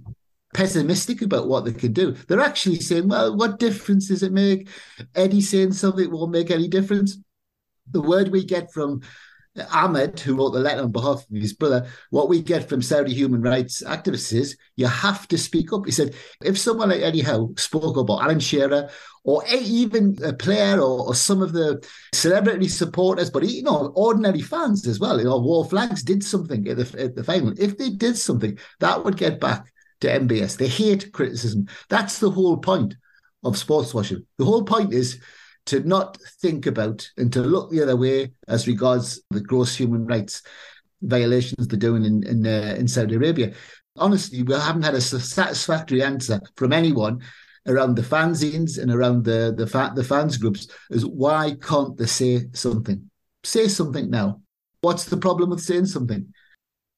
pessimistic 0.54 1.22
about 1.22 1.46
what 1.46 1.64
they 1.64 1.72
can 1.72 1.92
do. 1.92 2.12
They're 2.12 2.40
actually 2.40 2.80
saying, 2.80 3.08
well, 3.08 3.36
what 3.36 3.60
difference 3.60 4.08
does 4.08 4.24
it 4.24 4.32
make? 4.32 4.68
Eddie 5.14 5.40
saying 5.40 5.72
something 5.72 6.10
won't 6.10 6.32
make 6.32 6.50
any 6.50 6.66
difference. 6.66 7.16
The 7.92 8.02
word 8.02 8.32
we 8.32 8.44
get 8.44 8.72
from 8.72 9.02
Ahmed, 9.72 10.18
who 10.20 10.36
wrote 10.36 10.50
the 10.50 10.60
letter 10.60 10.82
on 10.82 10.92
behalf 10.92 11.24
of 11.28 11.36
his 11.36 11.52
brother, 11.52 11.86
what 12.10 12.28
we 12.28 12.42
get 12.42 12.68
from 12.68 12.82
Saudi 12.82 13.12
human 13.12 13.42
rights 13.42 13.82
activists 13.82 14.32
is 14.32 14.56
you 14.76 14.86
have 14.86 15.26
to 15.28 15.38
speak 15.38 15.72
up. 15.72 15.86
He 15.86 15.92
said, 15.92 16.14
if 16.44 16.58
someone 16.58 16.90
like 16.90 17.24
Howe 17.24 17.52
spoke 17.56 17.96
up, 17.96 18.10
Alan 18.10 18.40
Shearer, 18.40 18.90
or 19.24 19.42
even 19.48 20.16
a 20.22 20.32
player, 20.32 20.80
or, 20.80 21.08
or 21.08 21.14
some 21.14 21.42
of 21.42 21.52
the 21.52 21.84
celebrity 22.14 22.68
supporters, 22.68 23.30
but 23.30 23.48
you 23.48 23.62
know, 23.62 23.92
ordinary 23.96 24.40
fans 24.40 24.86
as 24.86 25.00
well, 25.00 25.18
you 25.18 25.24
know, 25.24 25.38
Wor 25.38 25.64
Flags 25.64 26.02
did 26.02 26.22
something 26.22 26.68
at 26.68 26.76
the, 26.76 27.02
at 27.02 27.16
the 27.16 27.24
final. 27.24 27.52
If 27.58 27.76
they 27.76 27.90
did 27.90 28.16
something, 28.16 28.58
that 28.80 29.04
would 29.04 29.16
get 29.16 29.40
back 29.40 29.72
to 30.00 30.08
MBS. 30.08 30.58
They 30.58 30.68
hate 30.68 31.12
criticism. 31.12 31.66
That's 31.88 32.18
the 32.18 32.30
whole 32.30 32.58
point 32.58 32.94
of 33.42 33.56
sports 33.56 33.94
washing. 33.94 34.24
The 34.38 34.44
whole 34.44 34.64
point 34.64 34.92
is 34.92 35.20
to 35.66 35.80
not 35.80 36.18
think 36.40 36.66
about 36.66 37.08
and 37.16 37.32
to 37.32 37.42
look 37.42 37.70
the 37.70 37.82
other 37.82 37.96
way 37.96 38.32
as 38.48 38.66
regards 38.66 39.20
the 39.30 39.40
gross 39.40 39.74
human 39.74 40.06
rights 40.06 40.42
violations 41.02 41.68
they're 41.68 41.78
doing 41.78 42.04
in 42.04 42.22
in, 42.26 42.46
uh, 42.46 42.74
in 42.78 42.88
Saudi 42.88 43.14
Arabia. 43.16 43.52
Honestly, 43.96 44.42
we 44.42 44.54
haven't 44.54 44.82
had 44.82 44.94
a 44.94 45.00
satisfactory 45.00 46.02
answer 46.02 46.40
from 46.56 46.72
anyone 46.72 47.20
around 47.66 47.96
the 47.96 48.02
fanzines 48.02 48.78
and 48.80 48.90
around 48.90 49.24
the 49.24 49.54
the, 49.56 49.66
fa- 49.66 49.92
the 49.94 50.04
fans 50.04 50.36
groups 50.36 50.68
is 50.90 51.04
why 51.04 51.56
can't 51.60 51.96
they 51.96 52.06
say 52.06 52.46
something? 52.52 53.10
Say 53.44 53.68
something 53.68 54.10
now. 54.10 54.40
What's 54.80 55.04
the 55.04 55.16
problem 55.16 55.50
with 55.50 55.60
saying 55.60 55.86
something? 55.86 56.32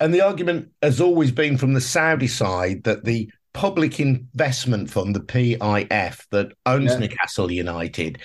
And 0.01 0.15
the 0.15 0.21
argument 0.21 0.71
has 0.83 1.01
always 1.01 1.33
been 1.33 1.59
from 1.59 1.75
the 1.75 1.81
Saudi 1.81 2.29
side 2.29 2.85
that 2.85 3.05
the 3.05 3.31
public 3.53 3.99
investment 3.99 4.89
fund, 4.89 5.17
the 5.17 5.21
PIF, 5.21 6.25
that 6.31 6.53
owns 6.67 6.93
yeah. 6.93 6.99
Newcastle 6.99 7.51
United, 7.51 8.21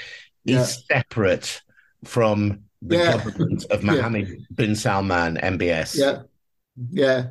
yeah. 0.46 0.62
is 0.62 0.84
separate 0.92 1.62
from 2.04 2.64
the 2.82 2.98
yeah. 2.98 3.12
government 3.18 3.66
of 3.72 3.84
Mohammed 3.84 4.28
yeah. 4.28 4.36
bin 4.54 4.76
Salman, 4.76 5.38
MBS. 5.38 5.98
Yeah. 5.98 6.24
Yeah. 6.92 7.28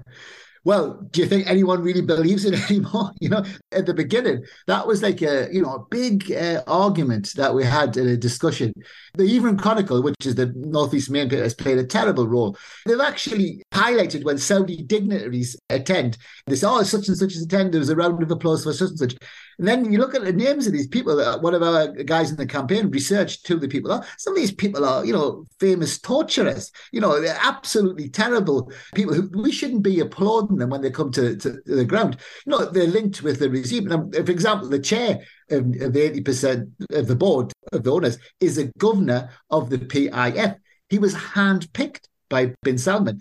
Well, 0.64 1.02
do 1.10 1.20
you 1.20 1.26
think 1.26 1.48
anyone 1.48 1.82
really 1.82 2.02
believes 2.02 2.44
it 2.44 2.54
anymore? 2.70 3.10
You 3.20 3.30
know, 3.30 3.44
at 3.72 3.86
the 3.86 3.94
beginning, 3.94 4.44
that 4.66 4.86
was 4.86 5.02
like 5.02 5.20
a 5.22 5.48
you 5.52 5.62
know 5.62 5.74
a 5.74 5.84
big 5.90 6.30
uh, 6.30 6.62
argument 6.66 7.32
that 7.36 7.54
we 7.54 7.64
had 7.64 7.96
in 7.96 8.08
a 8.08 8.16
discussion. 8.16 8.72
The 9.14 9.24
Evening 9.24 9.56
Chronicle, 9.56 10.02
which 10.02 10.14
is 10.24 10.36
the 10.36 10.52
Northeast 10.54 11.10
main 11.10 11.28
paper, 11.28 11.42
has 11.42 11.54
played 11.54 11.78
a 11.78 11.84
terrible 11.84 12.28
role. 12.28 12.56
They've 12.86 13.00
actually 13.00 13.62
highlighted 13.72 14.24
when 14.24 14.38
Saudi 14.38 14.82
dignitaries 14.82 15.56
attend. 15.68 16.16
They 16.46 16.54
say, 16.54 16.68
"Oh, 16.68 16.82
such 16.84 17.08
and 17.08 17.16
such 17.16 17.32
is 17.32 17.42
attend." 17.42 17.72
There 17.72 17.80
was 17.80 17.90
a 17.90 17.96
round 17.96 18.22
of 18.22 18.30
applause 18.30 18.62
for 18.62 18.72
such 18.72 18.90
and 18.90 18.98
such. 18.98 19.16
And 19.62 19.68
then 19.68 19.92
you 19.92 20.00
look 20.00 20.16
at 20.16 20.24
the 20.24 20.32
names 20.32 20.66
of 20.66 20.72
these 20.72 20.88
people. 20.88 21.22
One 21.38 21.54
of 21.54 21.62
our 21.62 21.86
guys 21.86 22.32
in 22.32 22.36
the 22.36 22.46
campaign 22.46 22.90
researched 22.90 23.46
who 23.46 23.60
the 23.60 23.68
people. 23.68 24.04
Some 24.18 24.32
of 24.32 24.36
these 24.36 24.50
people 24.50 24.84
are, 24.84 25.04
you 25.04 25.12
know, 25.12 25.44
famous 25.60 26.00
torturers. 26.00 26.72
You 26.90 27.00
know, 27.00 27.20
they're 27.20 27.38
absolutely 27.40 28.08
terrible 28.08 28.72
people 28.92 29.14
who 29.14 29.30
we 29.32 29.52
shouldn't 29.52 29.84
be 29.84 30.00
applauding 30.00 30.56
them 30.56 30.70
when 30.70 30.80
they 30.80 30.90
come 30.90 31.12
to, 31.12 31.36
to 31.36 31.60
the 31.64 31.84
ground. 31.84 32.16
You 32.44 32.50
know, 32.50 32.64
they're 32.64 32.88
linked 32.88 33.22
with 33.22 33.38
the 33.38 33.48
regime. 33.48 33.88
For 33.88 34.32
example, 34.32 34.68
the 34.68 34.80
chair 34.80 35.20
of, 35.52 35.60
of 35.80 35.92
the 35.92 36.10
80% 36.10 36.68
of 36.90 37.06
the 37.06 37.14
board 37.14 37.52
of 37.72 37.84
the 37.84 37.92
owners 37.92 38.18
is 38.40 38.58
a 38.58 38.64
governor 38.78 39.30
of 39.50 39.70
the 39.70 39.78
PIF. 39.78 40.56
He 40.88 40.98
was 40.98 41.14
handpicked 41.14 42.08
by 42.28 42.52
bin 42.64 42.78
Salman. 42.78 43.20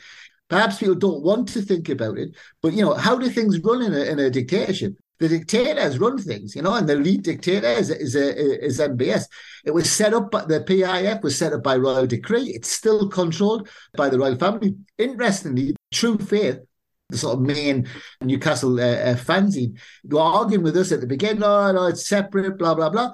Perhaps 0.49 0.79
people 0.79 0.95
don't 0.95 1.21
want 1.21 1.49
to 1.49 1.61
think 1.61 1.87
about 1.87 2.17
it, 2.17 2.31
but 2.63 2.73
you 2.73 2.81
know, 2.81 2.95
how 2.95 3.15
do 3.15 3.29
things 3.29 3.59
run 3.59 3.83
in 3.83 3.93
a, 3.93 3.99
in 4.05 4.17
a 4.17 4.31
dictatorship? 4.31 4.95
The 5.21 5.29
dictators 5.29 5.99
run 5.99 6.17
things, 6.17 6.55
you 6.55 6.63
know, 6.63 6.73
and 6.73 6.89
the 6.89 6.95
lead 6.95 7.21
dictator 7.21 7.67
is, 7.67 7.91
is, 7.91 8.15
is 8.15 8.79
MBS. 8.79 9.25
It 9.63 9.71
was 9.71 9.89
set 9.89 10.15
up, 10.15 10.31
by 10.31 10.45
the 10.45 10.61
PIF 10.61 11.21
was 11.21 11.37
set 11.37 11.53
up 11.53 11.61
by 11.61 11.75
royal 11.75 12.07
decree. 12.07 12.45
It's 12.45 12.71
still 12.71 13.07
controlled 13.07 13.69
by 13.95 14.09
the 14.09 14.17
royal 14.17 14.35
family. 14.35 14.75
Interestingly, 14.97 15.75
True 15.93 16.17
Faith, 16.17 16.61
the 17.09 17.17
sort 17.19 17.35
of 17.35 17.41
main 17.41 17.87
Newcastle 18.21 18.79
uh, 18.79 19.11
uh, 19.11 19.15
fanzine, 19.15 19.77
arguing 20.17 20.63
with 20.63 20.75
us 20.75 20.91
at 20.91 21.01
the 21.01 21.07
beginning, 21.07 21.43
oh, 21.43 21.71
no, 21.71 21.85
it's 21.85 22.07
separate, 22.07 22.57
blah, 22.57 22.73
blah, 22.73 22.89
blah. 22.89 23.11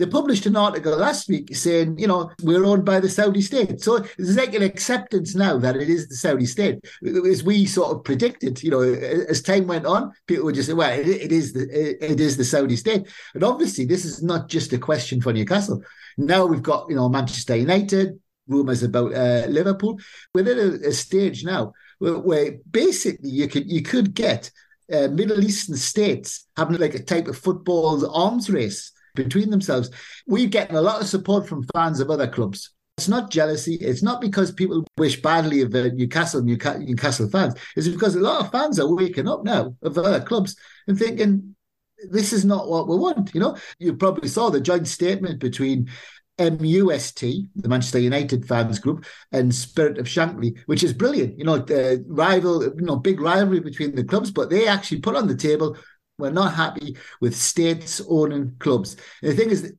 They 0.00 0.06
published 0.06 0.46
an 0.46 0.56
article 0.56 0.96
last 0.96 1.28
week 1.28 1.54
saying, 1.54 1.98
you 1.98 2.06
know, 2.06 2.30
we're 2.42 2.64
owned 2.64 2.86
by 2.86 3.00
the 3.00 3.08
Saudi 3.10 3.42
state. 3.42 3.82
So 3.82 3.98
there's 4.16 4.34
like 4.34 4.54
an 4.54 4.62
acceptance 4.62 5.34
now 5.34 5.58
that 5.58 5.76
it 5.76 5.90
is 5.90 6.08
the 6.08 6.14
Saudi 6.14 6.46
state. 6.46 6.78
As 7.04 7.44
we 7.44 7.66
sort 7.66 7.94
of 7.94 8.02
predicted, 8.02 8.62
you 8.62 8.70
know, 8.70 8.80
as 8.80 9.42
time 9.42 9.66
went 9.66 9.84
on, 9.84 10.10
people 10.26 10.46
would 10.46 10.54
just 10.54 10.68
say, 10.68 10.72
well, 10.72 10.98
it, 10.98 11.06
it 11.06 11.32
is 11.32 11.52
the 11.52 11.68
it 12.02 12.18
is 12.18 12.38
the 12.38 12.46
Saudi 12.46 12.76
state. 12.76 13.08
And 13.34 13.44
obviously, 13.44 13.84
this 13.84 14.06
is 14.06 14.22
not 14.22 14.48
just 14.48 14.72
a 14.72 14.78
question 14.78 15.20
for 15.20 15.34
Newcastle. 15.34 15.82
Now 16.16 16.46
we've 16.46 16.62
got, 16.62 16.86
you 16.88 16.96
know, 16.96 17.10
Manchester 17.10 17.56
United, 17.56 18.18
rumours 18.48 18.82
about 18.82 19.12
uh, 19.14 19.44
Liverpool. 19.48 20.00
We're 20.32 20.50
at 20.50 20.56
a, 20.56 20.88
a 20.88 20.92
stage 20.92 21.44
now 21.44 21.74
where, 21.98 22.18
where, 22.18 22.52
basically 22.70 23.28
you 23.28 23.48
could 23.48 23.70
you 23.70 23.82
could 23.82 24.14
get 24.14 24.50
uh, 24.90 25.08
Middle 25.08 25.44
Eastern 25.44 25.76
states 25.76 26.46
having 26.56 26.78
like 26.78 26.94
a 26.94 27.02
type 27.02 27.28
of 27.28 27.36
football 27.36 28.10
arms 28.16 28.48
race 28.48 28.92
between 29.14 29.50
themselves. 29.50 29.90
We're 30.26 30.48
getting 30.48 30.76
a 30.76 30.82
lot 30.82 31.00
of 31.00 31.08
support 31.08 31.48
from 31.48 31.66
fans 31.74 32.00
of 32.00 32.10
other 32.10 32.28
clubs. 32.28 32.72
It's 32.98 33.08
not 33.08 33.30
jealousy. 33.30 33.76
It's 33.76 34.02
not 34.02 34.20
because 34.20 34.52
people 34.52 34.86
wish 34.98 35.22
badly 35.22 35.62
of 35.62 35.74
uh, 35.74 35.88
Newcastle, 35.94 36.42
Newcastle, 36.42 37.30
fans. 37.30 37.54
It's 37.74 37.88
because 37.88 38.14
a 38.14 38.20
lot 38.20 38.42
of 38.44 38.52
fans 38.52 38.78
are 38.78 38.94
waking 38.94 39.26
up 39.26 39.42
now 39.42 39.74
of 39.82 39.96
other 39.96 40.20
clubs 40.20 40.54
and 40.86 40.98
thinking, 40.98 41.56
this 42.10 42.32
is 42.32 42.44
not 42.44 42.68
what 42.68 42.88
we 42.88 42.96
want. 42.96 43.34
You 43.34 43.40
know, 43.40 43.56
you 43.78 43.94
probably 43.94 44.28
saw 44.28 44.50
the 44.50 44.60
joint 44.60 44.86
statement 44.86 45.40
between 45.40 45.88
MUST, 46.38 47.20
the 47.56 47.68
Manchester 47.68 47.98
United 47.98 48.46
fans 48.46 48.78
group, 48.78 49.04
and 49.32 49.54
Spirit 49.54 49.98
of 49.98 50.06
Shankly, 50.06 50.58
which 50.66 50.82
is 50.82 50.92
brilliant. 50.92 51.38
You 51.38 51.44
know, 51.44 51.58
the 51.58 52.04
rival, 52.08 52.62
you 52.64 52.82
know, 52.82 52.96
big 52.96 53.20
rivalry 53.20 53.60
between 53.60 53.94
the 53.94 54.04
clubs, 54.04 54.30
but 54.30 54.48
they 54.48 54.66
actually 54.66 55.00
put 55.00 55.16
on 55.16 55.26
the 55.26 55.36
table 55.36 55.76
we're 56.20 56.30
not 56.30 56.54
happy 56.54 56.96
with 57.20 57.34
states 57.34 58.00
owning 58.08 58.54
clubs. 58.58 58.96
And 59.22 59.32
the 59.32 59.36
thing 59.36 59.50
is, 59.50 59.74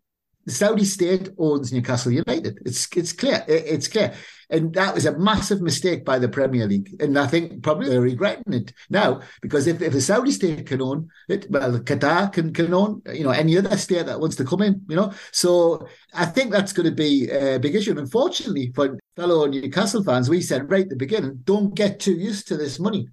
the 0.46 0.52
Saudi 0.52 0.86
state 0.86 1.30
owns 1.38 1.72
Newcastle 1.72 2.12
United. 2.12 2.60
It's 2.66 2.88
it's 2.96 3.14
clear. 3.14 3.46
It's 3.48 3.88
clear. 3.88 4.14
And 4.50 4.74
that 4.74 4.94
was 4.94 5.06
a 5.06 5.18
massive 5.18 5.62
mistake 5.62 6.04
by 6.04 6.20
the 6.20 6.28
Premier 6.28 6.68
League. 6.68 6.94
And 7.00 7.18
I 7.18 7.26
think 7.26 7.64
probably 7.64 7.88
they're 7.88 8.02
regretting 8.02 8.54
it 8.54 8.74
now 8.90 9.22
because 9.42 9.66
if, 9.66 9.82
if 9.82 9.94
the 9.94 10.02
Saudi 10.02 10.32
state 10.32 10.68
can 10.68 10.82
own 10.82 11.08
it, 11.30 11.50
well, 11.50 11.80
Qatar 11.80 12.34
can, 12.34 12.52
can 12.52 12.74
own, 12.74 13.02
you 13.14 13.24
know, 13.24 13.30
any 13.30 13.58
other 13.58 13.78
state 13.78 14.08
that 14.08 14.20
wants 14.20 14.36
to 14.38 14.44
come 14.44 14.62
in, 14.62 14.82
you 14.90 14.98
know. 14.98 15.14
So 15.32 15.88
I 16.14 16.26
think 16.26 16.52
that's 16.52 16.74
going 16.74 16.90
to 16.90 16.96
be 16.96 17.30
a 17.30 17.60
big 17.60 17.76
issue. 17.76 17.92
And 17.92 18.00
unfortunately 18.00 18.74
for 18.76 19.00
fellow 19.16 19.46
Newcastle 19.46 20.04
fans, 20.04 20.30
we 20.30 20.42
said 20.42 20.70
right 20.70 20.84
at 20.84 20.90
the 20.90 20.96
beginning, 20.98 21.40
don't 21.46 21.74
get 21.74 22.02
too 22.02 22.14
used 22.14 22.48
to 22.50 22.58
this 22.58 22.78
money. 22.78 23.08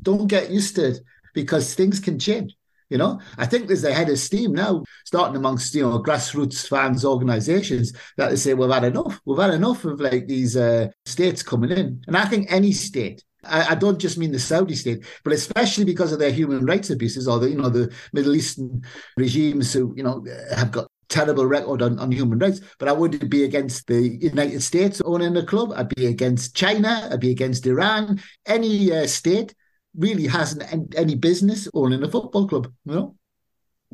Don't 0.00 0.26
get 0.26 0.50
used 0.50 0.76
to 0.76 0.88
it 0.90 1.00
because 1.34 1.74
things 1.74 2.00
can 2.00 2.18
change. 2.18 2.56
You 2.90 2.98
know, 2.98 3.20
I 3.36 3.46
think 3.46 3.66
there's 3.66 3.84
a 3.84 3.92
head 3.92 4.08
of 4.08 4.18
steam 4.18 4.52
now 4.52 4.82
starting 5.04 5.36
amongst 5.36 5.74
you 5.74 5.82
know 5.82 6.02
grassroots 6.02 6.66
fans 6.66 7.04
organisations 7.04 7.92
that 8.16 8.30
they 8.30 8.36
say 8.36 8.54
we've 8.54 8.70
had 8.70 8.84
enough. 8.84 9.20
We've 9.26 9.38
had 9.38 9.52
enough 9.52 9.84
of 9.84 10.00
like 10.00 10.26
these 10.26 10.56
uh, 10.56 10.88
states 11.04 11.42
coming 11.42 11.70
in, 11.70 12.02
and 12.06 12.16
I 12.16 12.24
think 12.24 12.50
any 12.50 12.72
state. 12.72 13.22
I, 13.44 13.72
I, 13.72 13.74
don't 13.76 14.00
just 14.00 14.18
mean 14.18 14.32
the 14.32 14.38
Saudi 14.40 14.74
state, 14.74 15.04
but 15.22 15.32
especially 15.32 15.84
because 15.84 16.12
of 16.12 16.18
their 16.18 16.32
human 16.32 16.66
rights 16.66 16.90
abuses 16.90 17.28
or 17.28 17.38
the 17.38 17.50
you 17.50 17.56
know 17.56 17.68
the 17.68 17.92
Middle 18.12 18.34
Eastern 18.34 18.82
regimes 19.16 19.72
who 19.72 19.94
you 19.96 20.02
know 20.02 20.24
have 20.54 20.72
got 20.72 20.90
terrible 21.08 21.46
record 21.46 21.82
on, 21.82 21.98
on 21.98 22.12
human 22.12 22.38
rights, 22.38 22.60
but 22.78 22.88
I 22.88 22.92
wouldn't 22.92 23.30
be 23.30 23.44
against 23.44 23.86
the 23.86 24.18
United 24.20 24.62
States 24.62 25.00
owning 25.04 25.34
the 25.34 25.44
club. 25.44 25.72
I'd 25.74 25.88
be 25.88 26.06
against 26.06 26.54
China. 26.54 27.08
I'd 27.10 27.20
be 27.20 27.30
against 27.30 27.66
Iran. 27.66 28.20
Any 28.46 28.92
uh, 28.92 29.06
state 29.06 29.54
really 29.98 30.26
hasn't 30.26 30.94
any 30.96 31.14
business 31.14 31.68
owning 31.74 32.02
a 32.02 32.10
football 32.10 32.48
club. 32.48 32.72
You 32.84 32.94
know? 32.94 33.16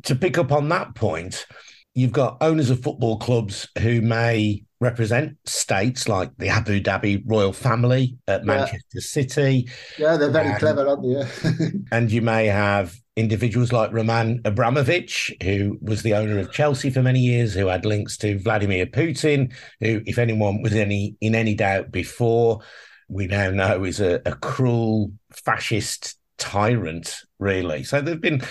To 0.05 0.15
pick 0.15 0.39
up 0.39 0.53
on 0.53 0.69
that 0.69 0.95
point, 0.95 1.47
you've 1.95 2.13
got 2.13 2.37
owners 2.41 2.71
of 2.71 2.83
football 2.83 3.19
clubs 3.19 3.69
who 3.79 4.01
may 4.03 4.65
represent 4.81 5.39
states 5.47 6.09
like 6.09 6.31
the 6.37 6.49
Abu 6.49 6.81
Dhabi 6.81 7.23
royal 7.25 7.53
family 7.53 8.19
at 8.29 8.45
Manchester 8.45 8.79
yeah. 8.95 9.01
City. 9.01 9.69
Yeah, 9.99 10.17
they're 10.17 10.31
very 10.31 10.49
and, 10.49 10.59
clever, 10.59 10.87
aren't 10.87 11.03
they? 11.03 11.71
and 11.93 12.13
you 12.13 12.21
may 12.21 12.47
have 12.47 12.95
individuals 13.17 13.73
like 13.73 13.93
Roman 13.93 14.41
Abramovich, 14.45 15.33
who 15.43 15.79
was 15.81 16.03
the 16.03 16.15
owner 16.15 16.39
of 16.39 16.53
Chelsea 16.53 16.91
for 16.91 17.03
many 17.03 17.21
years, 17.21 17.55
who 17.55 17.69
had 17.69 17.87
links 17.87 18.19
to 18.19 18.39
Vladimir 18.39 18.87
Putin, 18.87 19.53
who, 19.81 20.03
if 20.05 20.19
anyone 20.19 20.63
was 20.63 20.75
any 20.75 21.17
in 21.21 21.35
any 21.35 21.55
doubt 21.55 21.91
before, 21.91 22.61
we 23.09 23.27
now 23.27 23.51
know 23.51 23.85
is 23.85 24.01
a, 24.01 24.21
a 24.27 24.35
cruel 24.37 25.13
fascist 25.33 26.19
tyrant, 26.39 27.21
really. 27.39 27.85
So 27.85 28.01
there 28.01 28.15
have 28.15 28.23
been 28.23 28.43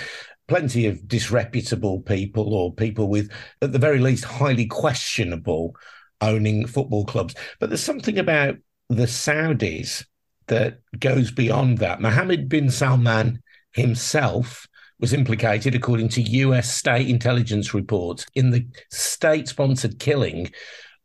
plenty 0.48 0.86
of 0.88 1.08
disreputable 1.08 2.02
people 2.02 2.54
or 2.54 2.74
people 2.74 3.08
with, 3.08 3.32
at 3.62 3.72
the 3.72 3.80
very 3.80 4.00
least, 4.00 4.26
highly 4.26 4.66
questionable 4.66 5.76
owning 6.22 6.66
football 6.66 7.06
clubs. 7.06 7.36
But 7.60 7.70
there's 7.70 7.84
something 7.84 8.20
about 8.20 8.58
the 8.90 9.06
Saudis 9.06 10.06
that 10.48 10.80
goes 11.00 11.32
beyond 11.32 11.80
that. 11.80 12.02
Mohammed 12.02 12.50
bin 12.50 12.70
Salman 12.70 13.42
himself 13.72 14.68
was 15.00 15.14
implicated, 15.14 15.76
according 15.76 16.10
to 16.10 16.22
US 16.22 16.72
state 16.72 17.10
intelligence 17.10 17.74
reports, 17.74 18.26
in 18.36 18.52
the 18.52 18.66
state 18.90 19.48
sponsored 19.48 20.00
killing 20.00 20.52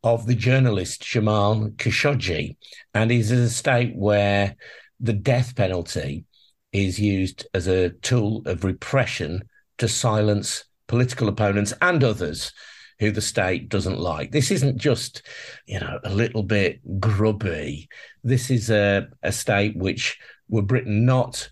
of 0.02 0.26
the 0.26 0.34
journalist 0.34 1.02
Jamal 1.02 1.70
Khashoggi. 1.76 2.56
And 2.94 3.10
is 3.10 3.30
a 3.30 3.50
state 3.50 3.94
where 3.96 4.56
the 5.00 5.12
death 5.12 5.54
penalty 5.56 6.24
is 6.72 6.98
used 6.98 7.46
as 7.54 7.66
a 7.66 7.90
tool 7.90 8.42
of 8.46 8.64
repression 8.64 9.48
to 9.78 9.88
silence 9.88 10.64
political 10.86 11.28
opponents 11.28 11.72
and 11.80 12.02
others 12.02 12.52
who 12.98 13.10
the 13.12 13.20
state 13.20 13.68
doesn't 13.68 13.98
like. 13.98 14.32
This 14.32 14.50
isn't 14.50 14.78
just, 14.78 15.22
you 15.66 15.78
know, 15.78 16.00
a 16.02 16.10
little 16.10 16.42
bit 16.42 16.80
grubby. 16.98 17.88
This 18.24 18.50
is 18.50 18.70
a, 18.70 19.06
a 19.22 19.30
state 19.30 19.76
which 19.76 20.18
were 20.48 20.62
Britain 20.62 21.04
not 21.04 21.50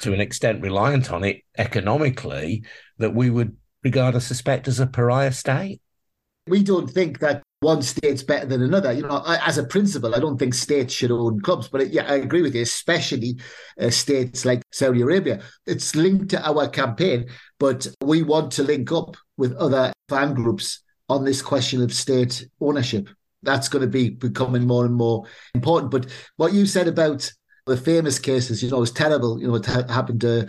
to 0.00 0.12
an 0.12 0.20
extent 0.20 0.62
reliant 0.62 1.12
on 1.12 1.24
it 1.24 1.42
economically, 1.56 2.64
that 2.98 3.14
we 3.14 3.30
would 3.30 3.56
regard 3.84 4.14
or 4.14 4.20
suspect 4.20 4.68
as 4.68 4.80
a 4.80 4.86
pariah 4.86 5.32
state. 5.32 5.80
We 6.48 6.62
don't 6.62 6.90
think 6.90 7.20
that 7.20 7.42
one 7.60 7.82
state's 7.82 8.22
better 8.22 8.46
than 8.46 8.62
another. 8.62 8.92
You 8.92 9.02
know, 9.02 9.22
as 9.26 9.58
a 9.58 9.64
principle, 9.64 10.14
I 10.14 10.20
don't 10.20 10.38
think 10.38 10.54
states 10.54 10.94
should 10.94 11.10
own 11.10 11.40
clubs, 11.40 11.68
but 11.68 11.90
yeah, 11.90 12.10
I 12.10 12.16
agree 12.16 12.42
with 12.42 12.54
you, 12.54 12.62
especially 12.62 13.38
uh, 13.80 13.90
states 13.90 14.44
like 14.44 14.62
Saudi 14.72 15.02
Arabia. 15.02 15.40
It's 15.66 15.96
linked 15.96 16.30
to 16.30 16.46
our 16.46 16.68
campaign, 16.68 17.28
but 17.58 17.86
we 18.02 18.22
want 18.22 18.52
to 18.52 18.62
link 18.62 18.92
up 18.92 19.16
with 19.36 19.54
other 19.56 19.92
fan 20.08 20.34
groups 20.34 20.82
on 21.08 21.24
this 21.24 21.42
question 21.42 21.82
of 21.82 21.92
state 21.92 22.46
ownership. 22.60 23.08
That's 23.42 23.68
going 23.68 23.82
to 23.82 23.88
be 23.88 24.10
becoming 24.10 24.66
more 24.66 24.84
and 24.84 24.94
more 24.94 25.24
important. 25.54 25.90
But 25.90 26.06
what 26.36 26.52
you 26.52 26.66
said 26.66 26.88
about 26.88 27.30
the 27.66 27.76
famous 27.76 28.18
cases, 28.18 28.62
you 28.62 28.70
know, 28.70 28.82
it's 28.82 28.90
terrible. 28.92 29.40
You 29.40 29.48
know, 29.48 29.62
ha- 29.64 29.92
happened 29.92 30.20
to 30.22 30.48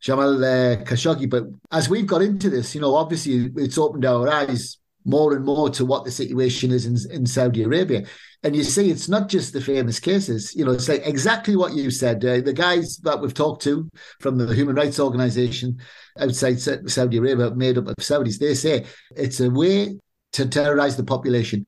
Jamal 0.00 0.36
uh, 0.44 0.76
Khashoggi. 0.76 1.28
But 1.28 1.44
as 1.72 1.88
we've 1.88 2.06
got 2.06 2.22
into 2.22 2.50
this, 2.50 2.74
you 2.74 2.80
know, 2.80 2.94
obviously 2.94 3.50
it's 3.56 3.78
opened 3.78 4.04
our 4.04 4.28
eyes 4.28 4.78
more 5.04 5.34
and 5.34 5.44
more 5.44 5.68
to 5.70 5.84
what 5.84 6.04
the 6.04 6.10
situation 6.10 6.70
is 6.70 6.86
in, 6.86 7.12
in 7.14 7.26
Saudi 7.26 7.62
Arabia. 7.62 8.04
And 8.42 8.54
you 8.54 8.62
see, 8.62 8.90
it's 8.90 9.08
not 9.08 9.28
just 9.28 9.52
the 9.52 9.60
famous 9.60 9.98
cases. 9.98 10.54
You 10.54 10.64
know, 10.64 10.72
it's 10.72 10.88
like 10.88 11.06
exactly 11.06 11.56
what 11.56 11.74
you 11.74 11.90
said. 11.90 12.24
Uh, 12.24 12.40
the 12.40 12.52
guys 12.52 12.98
that 12.98 13.20
we've 13.20 13.34
talked 13.34 13.62
to 13.62 13.88
from 14.20 14.36
the 14.36 14.54
human 14.54 14.76
rights 14.76 15.00
organization 15.00 15.78
outside 16.18 16.60
Saudi 16.60 17.16
Arabia, 17.16 17.54
made 17.54 17.78
up 17.78 17.88
of 17.88 17.96
Saudis, 17.96 18.38
they 18.38 18.54
say 18.54 18.84
it's 19.16 19.40
a 19.40 19.50
way 19.50 19.98
to 20.32 20.46
terrorize 20.46 20.96
the 20.96 21.04
population 21.04 21.64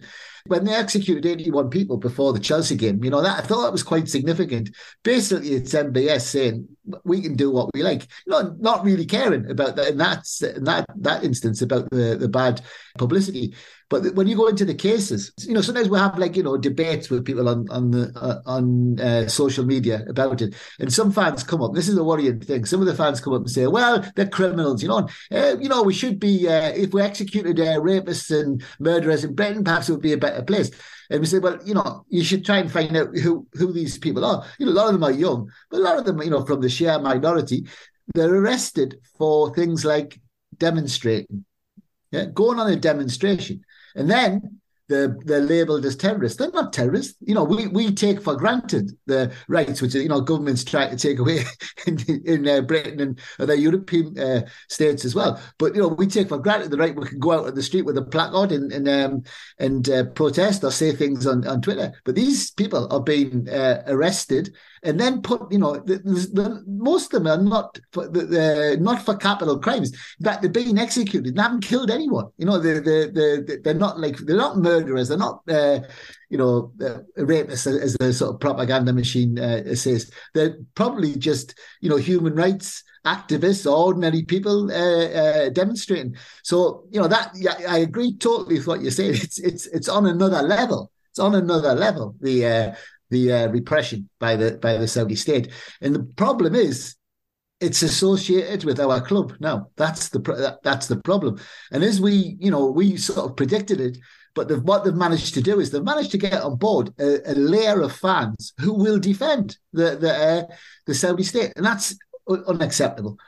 when 0.48 0.64
they 0.64 0.74
executed 0.74 1.26
81 1.26 1.70
people 1.70 1.96
before 1.96 2.32
the 2.32 2.40
Chelsea 2.40 2.76
game, 2.76 3.02
you 3.02 3.10
know, 3.10 3.22
that 3.22 3.38
I 3.38 3.42
thought 3.42 3.62
that 3.62 3.72
was 3.72 3.82
quite 3.82 4.08
significant. 4.08 4.70
Basically, 5.02 5.52
it's 5.52 5.72
MBS 5.72 6.22
saying 6.22 6.68
we 7.04 7.20
can 7.20 7.34
do 7.34 7.50
what 7.50 7.70
we 7.74 7.82
like, 7.82 8.06
know, 8.26 8.54
not 8.58 8.84
really 8.84 9.06
caring 9.06 9.50
about 9.50 9.76
that 9.76 9.88
in 9.88 9.98
that 9.98 10.24
in 10.56 10.64
that 10.64 10.86
that 10.96 11.24
instance 11.24 11.62
about 11.62 11.90
the 11.90 12.16
the 12.16 12.28
bad 12.28 12.60
publicity. 12.98 13.54
But 13.88 14.14
when 14.16 14.26
you 14.26 14.36
go 14.36 14.48
into 14.48 14.64
the 14.64 14.74
cases, 14.74 15.32
you 15.46 15.54
know, 15.54 15.60
sometimes 15.60 15.88
we 15.88 15.98
have 15.98 16.18
like 16.18 16.36
you 16.36 16.42
know 16.42 16.56
debates 16.56 17.08
with 17.08 17.24
people 17.24 17.48
on 17.48 17.68
on 17.70 17.92
the 17.92 18.12
uh, 18.16 18.40
on 18.44 18.98
uh, 18.98 19.28
social 19.28 19.64
media 19.64 20.04
about 20.08 20.42
it, 20.42 20.54
and 20.80 20.92
some 20.92 21.12
fans 21.12 21.44
come 21.44 21.62
up. 21.62 21.72
This 21.72 21.88
is 21.88 21.96
a 21.96 22.02
worrying 22.02 22.40
thing. 22.40 22.64
Some 22.64 22.80
of 22.80 22.86
the 22.86 22.96
fans 22.96 23.20
come 23.20 23.34
up 23.34 23.42
and 23.42 23.50
say, 23.50 23.68
"Well, 23.68 24.04
they're 24.16 24.28
criminals," 24.28 24.82
you 24.82 24.88
know. 24.88 25.08
Uh, 25.30 25.56
you 25.60 25.68
know, 25.68 25.84
we 25.84 25.94
should 25.94 26.18
be 26.18 26.48
uh, 26.48 26.72
if 26.74 26.92
we 26.92 27.00
executed 27.00 27.60
uh, 27.60 27.78
rapists 27.78 28.36
and 28.36 28.60
murderers 28.80 29.22
in 29.22 29.36
Britain, 29.36 29.62
perhaps 29.62 29.88
it 29.88 29.92
would 29.92 30.02
be 30.02 30.14
a 30.14 30.18
better 30.18 30.35
place. 30.42 30.70
And 31.10 31.20
we 31.20 31.26
say, 31.26 31.38
well, 31.38 31.58
you 31.64 31.74
know, 31.74 32.04
you 32.08 32.24
should 32.24 32.44
try 32.44 32.58
and 32.58 32.70
find 32.70 32.96
out 32.96 33.16
who 33.16 33.46
who 33.52 33.72
these 33.72 33.98
people 33.98 34.24
are. 34.24 34.44
You 34.58 34.66
know, 34.66 34.72
a 34.72 34.74
lot 34.74 34.86
of 34.86 34.92
them 34.94 35.04
are 35.04 35.12
young, 35.12 35.50
but 35.70 35.78
a 35.78 35.82
lot 35.82 35.98
of 35.98 36.04
them, 36.04 36.20
you 36.22 36.30
know, 36.30 36.44
from 36.44 36.60
the 36.60 36.68
Shia 36.68 37.02
minority, 37.02 37.66
they're 38.14 38.34
arrested 38.34 38.98
for 39.16 39.54
things 39.54 39.84
like 39.84 40.20
demonstrating, 40.58 41.44
yeah, 42.10 42.26
going 42.26 42.58
on 42.58 42.70
a 42.70 42.76
demonstration. 42.76 43.62
And 43.94 44.10
then 44.10 44.60
they're, 44.88 45.16
they're 45.24 45.40
labeled 45.40 45.84
as 45.84 45.96
terrorists. 45.96 46.38
They're 46.38 46.50
not 46.50 46.72
terrorists. 46.72 47.16
You 47.20 47.34
know, 47.34 47.44
we, 47.44 47.66
we 47.66 47.92
take 47.92 48.22
for 48.22 48.36
granted 48.36 48.92
the 49.06 49.32
rights 49.48 49.82
which, 49.82 49.94
you 49.94 50.08
know, 50.08 50.20
governments 50.20 50.64
try 50.64 50.88
to 50.88 50.96
take 50.96 51.18
away 51.18 51.44
in, 51.86 51.98
in 52.24 52.48
uh, 52.48 52.60
Britain 52.60 53.00
and 53.00 53.20
other 53.38 53.54
European 53.54 54.18
uh, 54.18 54.46
states 54.68 55.04
as 55.04 55.14
well. 55.14 55.40
But, 55.58 55.74
you 55.74 55.82
know, 55.82 55.88
we 55.88 56.06
take 56.06 56.28
for 56.28 56.38
granted 56.38 56.70
the 56.70 56.76
right 56.76 56.94
we 56.94 57.06
can 57.08 57.18
go 57.18 57.32
out 57.32 57.46
on 57.46 57.54
the 57.54 57.62
street 57.62 57.82
with 57.82 57.98
a 57.98 58.02
placard 58.02 58.52
and 58.52 58.72
and, 58.72 58.88
um, 58.88 59.22
and 59.58 59.88
uh, 59.88 60.04
protest 60.04 60.64
or 60.64 60.70
say 60.70 60.92
things 60.92 61.26
on, 61.26 61.46
on 61.46 61.60
Twitter. 61.60 61.92
But 62.04 62.14
these 62.14 62.50
people 62.50 62.92
are 62.92 63.02
being 63.02 63.48
uh, 63.48 63.82
arrested 63.86 64.54
and 64.82 64.98
then 64.98 65.22
put, 65.22 65.50
you 65.50 65.58
know, 65.58 65.76
the, 65.76 65.98
the, 65.98 66.62
most 66.66 67.12
of 67.14 67.24
them 67.24 67.26
are 67.26 67.42
not 67.42 67.78
for, 67.92 68.08
the, 68.08 68.76
not 68.80 69.04
for 69.04 69.16
capital 69.16 69.58
crimes. 69.58 69.96
That 70.20 70.42
they're 70.42 70.50
being 70.50 70.78
executed. 70.78 71.34
They 71.34 71.42
haven't 71.42 71.64
killed 71.64 71.90
anyone. 71.90 72.26
You 72.38 72.46
know, 72.46 72.58
they're, 72.58 72.80
they're, 72.80 73.42
they're, 73.42 73.74
not 73.74 73.98
like, 73.98 74.16
they're 74.18 74.36
not 74.36 74.58
murderers. 74.58 75.08
They're 75.08 75.18
not, 75.18 75.42
uh, 75.48 75.80
you 76.28 76.38
know, 76.38 76.72
uh, 76.80 76.98
rapists 77.18 77.66
as 77.66 77.94
the 77.94 78.12
sort 78.12 78.34
of 78.34 78.40
propaganda 78.40 78.92
machine 78.92 79.38
uh, 79.38 79.74
says. 79.74 80.10
They're 80.34 80.56
probably 80.74 81.16
just, 81.16 81.58
you 81.80 81.88
know, 81.88 81.96
human 81.96 82.34
rights 82.34 82.82
activists, 83.06 83.70
ordinary 83.70 84.24
people 84.24 84.70
uh, 84.70 85.06
uh, 85.06 85.48
demonstrating. 85.50 86.16
So, 86.42 86.84
you 86.90 87.00
know, 87.00 87.08
that 87.08 87.30
yeah, 87.36 87.54
I 87.68 87.78
agree 87.78 88.16
totally 88.16 88.56
with 88.56 88.66
what 88.66 88.82
you're 88.82 88.90
saying. 88.90 89.14
It's 89.14 89.38
it's 89.38 89.66
it's 89.66 89.88
on 89.88 90.06
another 90.06 90.42
level. 90.42 90.90
It's 91.10 91.20
on 91.20 91.34
another 91.34 91.74
level. 91.74 92.14
The 92.20 92.46
uh, 92.46 92.74
the 93.10 93.32
uh, 93.32 93.48
repression 93.48 94.08
by 94.18 94.36
the 94.36 94.58
by 94.58 94.76
the 94.76 94.88
Saudi 94.88 95.14
state, 95.14 95.50
and 95.80 95.94
the 95.94 96.02
problem 96.16 96.54
is 96.54 96.96
it's 97.60 97.82
associated 97.82 98.64
with 98.64 98.78
our 98.80 99.00
club 99.00 99.34
now. 99.40 99.68
That's 99.76 100.08
the 100.10 100.58
that's 100.62 100.88
the 100.88 100.96
problem. 100.96 101.40
And 101.72 101.82
as 101.82 102.00
we, 102.00 102.36
you 102.38 102.50
know, 102.50 102.66
we 102.66 102.96
sort 102.96 103.30
of 103.30 103.36
predicted 103.36 103.80
it, 103.80 103.98
but 104.34 104.50
what 104.62 104.84
they've 104.84 104.94
managed 104.94 105.34
to 105.34 105.40
do 105.40 105.58
is 105.60 105.70
they've 105.70 105.82
managed 105.82 106.10
to 106.10 106.18
get 106.18 106.42
on 106.42 106.56
board 106.56 106.92
a, 106.98 107.32
a 107.32 107.34
layer 107.34 107.80
of 107.80 107.92
fans 107.92 108.52
who 108.60 108.74
will 108.74 108.98
defend 108.98 109.56
the 109.72 109.96
the 109.96 110.12
uh, 110.14 110.54
the 110.86 110.94
Saudi 110.94 111.22
state, 111.22 111.52
and 111.56 111.64
that's 111.64 111.96
unacceptable. 112.46 113.18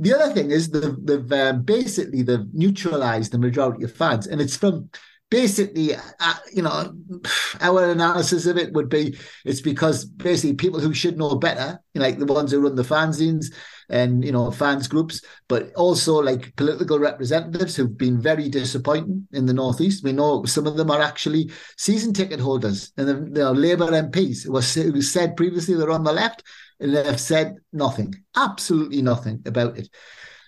The 0.00 0.14
other 0.14 0.32
thing 0.32 0.52
is 0.52 0.70
they've, 0.70 0.94
they've 1.02 1.32
um, 1.32 1.62
basically 1.62 2.22
they've 2.22 2.46
neutralised 2.54 3.32
the 3.32 3.38
majority 3.38 3.84
of 3.84 3.92
fans, 3.92 4.26
and 4.26 4.40
it's 4.40 4.56
from 4.56 4.88
basically, 5.30 5.94
uh, 5.94 6.34
you 6.52 6.62
know, 6.62 6.94
our 7.60 7.90
analysis 7.90 8.46
of 8.46 8.56
it 8.56 8.72
would 8.72 8.88
be 8.88 9.16
it's 9.44 9.60
because 9.60 10.04
basically 10.04 10.54
people 10.54 10.80
who 10.80 10.94
should 10.94 11.18
know 11.18 11.36
better, 11.36 11.80
like 11.94 12.18
the 12.18 12.26
ones 12.26 12.52
who 12.52 12.60
run 12.60 12.74
the 12.74 12.82
fanzines 12.82 13.46
and 13.90 14.24
you 14.24 14.32
know 14.32 14.50
fans 14.50 14.88
groups, 14.88 15.22
but 15.48 15.72
also 15.74 16.20
like 16.20 16.54
political 16.56 16.98
representatives 16.98 17.76
who've 17.76 17.96
been 17.96 18.20
very 18.20 18.48
disappointing 18.48 19.26
in 19.32 19.46
the 19.46 19.54
northeast. 19.54 20.04
We 20.04 20.12
know 20.12 20.44
some 20.44 20.66
of 20.66 20.76
them 20.76 20.90
are 20.90 21.00
actually 21.00 21.50
season 21.76 22.12
ticket 22.12 22.40
holders, 22.40 22.92
and 22.96 23.34
they 23.34 23.42
are 23.42 23.54
Labour 23.54 23.90
MPs 23.90 24.44
who, 24.44 24.92
who 24.92 25.02
said 25.02 25.36
previously 25.36 25.74
they're 25.74 25.90
on 25.90 26.04
the 26.04 26.12
left 26.12 26.42
and 26.80 26.94
they've 26.94 27.20
said 27.20 27.56
nothing, 27.72 28.14
absolutely 28.36 29.02
nothing 29.02 29.42
about 29.46 29.78
it. 29.78 29.88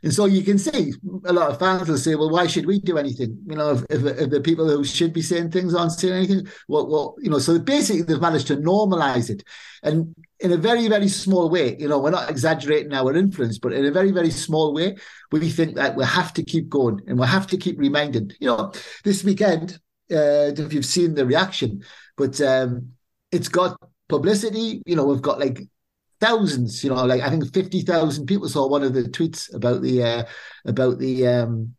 And 0.02 0.12
so 0.12 0.24
you 0.24 0.42
can 0.42 0.58
see 0.58 0.94
a 1.26 1.32
lot 1.32 1.50
of 1.50 1.58
fans 1.58 1.88
will 1.88 1.98
say, 1.98 2.14
well, 2.14 2.30
why 2.30 2.46
should 2.46 2.64
we 2.64 2.80
do 2.80 2.96
anything? 2.96 3.38
You 3.46 3.56
know, 3.56 3.72
if, 3.72 3.82
if, 3.90 4.04
if 4.04 4.30
the 4.30 4.40
people 4.40 4.66
who 4.66 4.82
should 4.82 5.12
be 5.12 5.20
saying 5.20 5.50
things 5.50 5.74
aren't 5.74 5.92
saying 5.92 6.14
anything, 6.14 6.48
well, 6.68 6.88
well, 6.88 7.16
you 7.20 7.28
know, 7.28 7.38
so 7.38 7.58
basically 7.58 8.02
they've 8.02 8.20
managed 8.20 8.46
to 8.46 8.56
normalize 8.56 9.28
it. 9.28 9.44
And 9.82 10.14
in 10.40 10.52
a 10.52 10.56
very, 10.56 10.88
very 10.88 11.08
small 11.08 11.50
way, 11.50 11.76
you 11.76 11.86
know, 11.86 11.98
we're 11.98 12.10
not 12.10 12.30
exaggerating 12.30 12.94
our 12.94 13.14
influence, 13.14 13.58
but 13.58 13.74
in 13.74 13.84
a 13.84 13.90
very, 13.90 14.10
very 14.10 14.30
small 14.30 14.72
way, 14.72 14.96
we 15.32 15.50
think 15.50 15.74
that 15.74 15.96
we 15.96 16.04
have 16.04 16.32
to 16.34 16.42
keep 16.42 16.70
going 16.70 17.00
and 17.06 17.18
we 17.18 17.26
have 17.26 17.46
to 17.48 17.58
keep 17.58 17.78
reminding. 17.78 18.32
You 18.40 18.48
know, 18.48 18.72
this 19.04 19.22
weekend, 19.22 19.78
uh, 20.10 20.56
if 20.56 20.72
you've 20.72 20.86
seen 20.86 21.14
the 21.14 21.26
reaction, 21.26 21.82
but 22.16 22.40
um, 22.40 22.92
it's 23.30 23.48
got 23.48 23.78
publicity. 24.08 24.82
You 24.86 24.96
know, 24.96 25.04
we've 25.04 25.22
got 25.22 25.38
like 25.38 25.68
thousands, 26.20 26.84
you 26.84 26.90
know, 26.90 27.04
like 27.04 27.22
I 27.22 27.30
think 27.30 27.52
50,000 27.52 28.26
people 28.26 28.48
saw 28.48 28.68
one 28.68 28.82
of 28.82 28.94
the 28.94 29.02
tweets 29.04 29.54
about 29.54 29.82
the, 29.82 30.02
uh, 30.02 30.24
about 30.64 30.98
the, 30.98 31.26
um, 31.26 31.74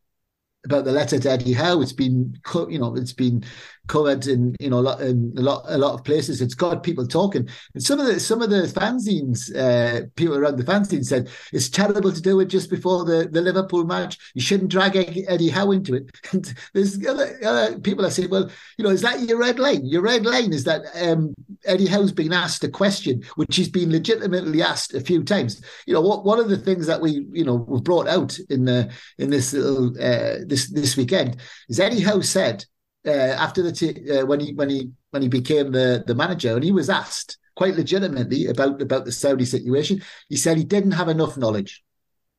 about 0.66 0.86
the 0.86 0.92
letter 0.92 1.20
to 1.20 1.32
Eddie 1.32 1.54
Howe. 1.54 1.82
It's 1.82 1.94
been, 1.94 2.36
you 2.70 2.80
know, 2.80 2.96
it's 2.96 3.14
been 3.14 3.44
covered 3.88 4.28
in 4.28 4.56
you 4.60 4.70
know 4.70 4.80
a 4.80 4.82
lot 4.82 5.02
in 5.02 5.34
a 5.38 5.42
lot 5.42 5.64
a 5.68 5.78
lot 5.78 5.94
of 5.94 6.04
places. 6.04 6.42
It's 6.42 6.54
got 6.54 6.84
people 6.84 7.08
talking. 7.08 7.48
And 7.74 7.84
some 7.84 8.00
of 8.00 8.08
the 8.08 8.20
some 8.20 8.42
of 8.42 8.50
the 8.50 8.64
fanzines, 8.64 9.54
uh, 9.56 10.08
people 10.16 10.38
around 10.38 10.58
the 10.58 10.64
fanzine 10.64 11.06
said 11.06 11.30
it's 11.52 11.70
terrible 11.70 12.12
to 12.12 12.22
do 12.22 12.40
it 12.40 12.46
just 12.46 12.70
before 12.70 13.06
the, 13.06 13.28
the 13.30 13.42
Liverpool 13.42 13.86
match. 13.86 14.18
You 14.34 14.42
shouldn't 14.42 14.72
drag 14.72 14.96
Eddie 14.96 15.50
Howe 15.50 15.72
into 15.72 15.96
it. 15.96 16.10
And 16.32 16.54
there's 16.74 17.06
other, 17.06 17.38
other 17.44 17.80
people 17.80 18.06
are 18.06 18.10
saying, 18.10 18.30
well, 18.30 18.50
you 18.78 18.86
know, 18.86 18.90
is 18.90 19.02
that 19.02 19.20
your 19.22 19.38
red 19.38 19.60
line? 19.60 19.86
Your 19.86 20.02
red 20.02 20.26
line 20.26 20.54
is 20.54 20.64
that 20.64 20.84
um, 20.96 21.34
Eddie 21.66 21.88
Howe's 21.88 22.14
been 22.14 22.32
asked 22.32 22.64
a 22.64 22.70
question 22.70 23.24
which 23.36 23.58
he's 23.58 23.68
been 23.68 23.92
legitimately 23.92 24.62
asked 24.62 24.94
a 24.94 25.02
few 25.02 25.24
times. 25.24 25.62
You 25.86 25.94
know, 25.94 26.02
what 26.02 26.24
one 26.24 26.40
of 26.40 26.50
the 26.50 26.58
things 26.58 26.88
that 26.88 27.02
we 27.02 27.26
you 27.32 27.44
know 27.44 27.56
we 27.56 27.82
brought 27.82 28.08
out 28.08 28.38
in 28.50 28.66
the 28.66 28.92
in 29.18 29.30
this 29.30 29.54
little 29.54 29.90
uh, 30.02 30.38
this 30.46 30.70
this 30.72 30.96
weekend 30.96 31.38
is 31.70 31.80
Eddie 31.80 32.02
Howe 32.02 32.22
said 32.22 32.66
uh, 33.06 33.12
after 33.12 33.62
the 33.62 33.72
t- 33.72 34.12
uh, 34.12 34.26
when 34.26 34.40
he 34.40 34.54
when 34.54 34.70
he 34.70 34.92
when 35.12 35.22
he 35.22 35.28
became 35.28 35.72
the 35.72 36.04
the 36.06 36.16
manager, 36.16 36.56
and 36.56 36.64
he 36.64 36.72
was 36.72 36.90
asked 36.90 37.38
quite 37.56 37.76
legitimately 37.76 38.48
about 38.48 38.82
about 38.82 39.06
the 39.06 39.12
Saudi 39.12 39.46
situation. 39.46 40.02
He 40.30 40.38
said 40.38 40.58
he 40.58 40.64
didn't 40.64 40.92
have 40.92 41.10
enough 41.10 41.38
knowledge. 41.38 41.84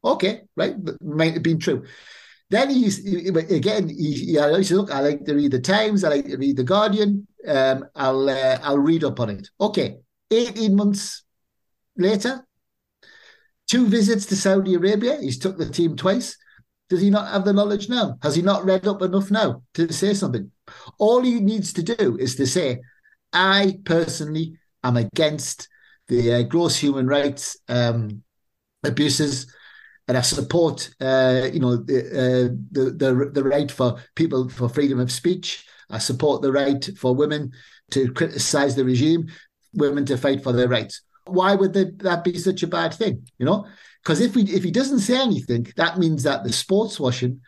Okay, 0.04 0.42
right, 0.56 0.74
might 1.00 1.34
have 1.34 1.42
been 1.42 1.60
true. 1.60 1.84
Then 2.50 2.70
he's 2.70 3.02
he, 3.02 3.28
again. 3.28 3.88
He, 3.88 4.12
he 4.12 4.38
I 4.38 4.62
said, 4.62 4.76
look, 4.76 4.90
I 4.90 5.00
like 5.00 5.24
to 5.24 5.34
read 5.34 5.52
the 5.52 5.60
Times. 5.60 6.04
I 6.04 6.08
like 6.08 6.26
to 6.26 6.36
read 6.36 6.56
the 6.56 6.64
Guardian. 6.64 7.26
Um, 7.46 7.86
I'll 7.94 8.28
uh, 8.28 8.58
I'll 8.62 8.78
read 8.78 9.04
up 9.04 9.20
on 9.20 9.30
it. 9.30 9.48
Okay, 9.60 9.98
eighteen 10.30 10.76
months 10.76 11.24
later, 11.96 12.46
two 13.66 13.86
visits 13.86 14.26
to 14.26 14.36
Saudi 14.36 14.74
Arabia. 14.74 15.18
He's 15.20 15.38
took 15.38 15.56
the 15.56 15.70
team 15.70 15.96
twice. 15.96 16.36
Does 16.92 17.00
he 17.00 17.08
not 17.08 17.28
have 17.28 17.46
the 17.46 17.54
knowledge 17.54 17.88
now? 17.88 18.18
Has 18.22 18.34
he 18.34 18.42
not 18.42 18.66
read 18.66 18.86
up 18.86 19.00
enough 19.00 19.30
now 19.30 19.62
to 19.72 19.90
say 19.90 20.12
something? 20.12 20.50
All 20.98 21.22
he 21.22 21.40
needs 21.40 21.72
to 21.72 21.82
do 21.82 22.18
is 22.18 22.36
to 22.36 22.46
say, 22.46 22.82
I 23.32 23.78
personally 23.86 24.58
am 24.84 24.98
against 24.98 25.70
the 26.08 26.34
uh, 26.34 26.42
gross 26.42 26.76
human 26.76 27.06
rights 27.06 27.56
um, 27.66 28.22
abuses, 28.84 29.50
and 30.06 30.18
I 30.18 30.20
support, 30.20 30.90
uh, 31.00 31.48
you 31.50 31.60
know, 31.60 31.76
the, 31.76 32.00
uh, 32.04 32.54
the, 32.72 32.90
the 32.90 33.30
the 33.32 33.44
right 33.44 33.72
for 33.72 33.96
people 34.14 34.50
for 34.50 34.68
freedom 34.68 35.00
of 35.00 35.10
speech. 35.10 35.64
I 35.88 35.96
support 35.96 36.42
the 36.42 36.52
right 36.52 36.86
for 36.98 37.14
women 37.14 37.52
to 37.92 38.12
criticize 38.12 38.76
the 38.76 38.84
regime, 38.84 39.30
women 39.72 40.04
to 40.04 40.18
fight 40.18 40.42
for 40.42 40.52
their 40.52 40.68
rights. 40.68 41.00
Why 41.24 41.54
would 41.54 41.72
that 41.72 42.24
be 42.24 42.38
such 42.38 42.62
a 42.62 42.66
bad 42.66 42.94
thing? 42.94 43.26
You 43.38 43.46
know, 43.46 43.66
because 44.02 44.20
if 44.20 44.34
we 44.34 44.42
if 44.42 44.64
he 44.64 44.70
doesn't 44.70 45.00
say 45.00 45.20
anything, 45.20 45.66
that 45.76 45.98
means 45.98 46.24
that 46.24 46.44
the 46.44 46.52
sports 46.52 46.98
washing 46.98 47.40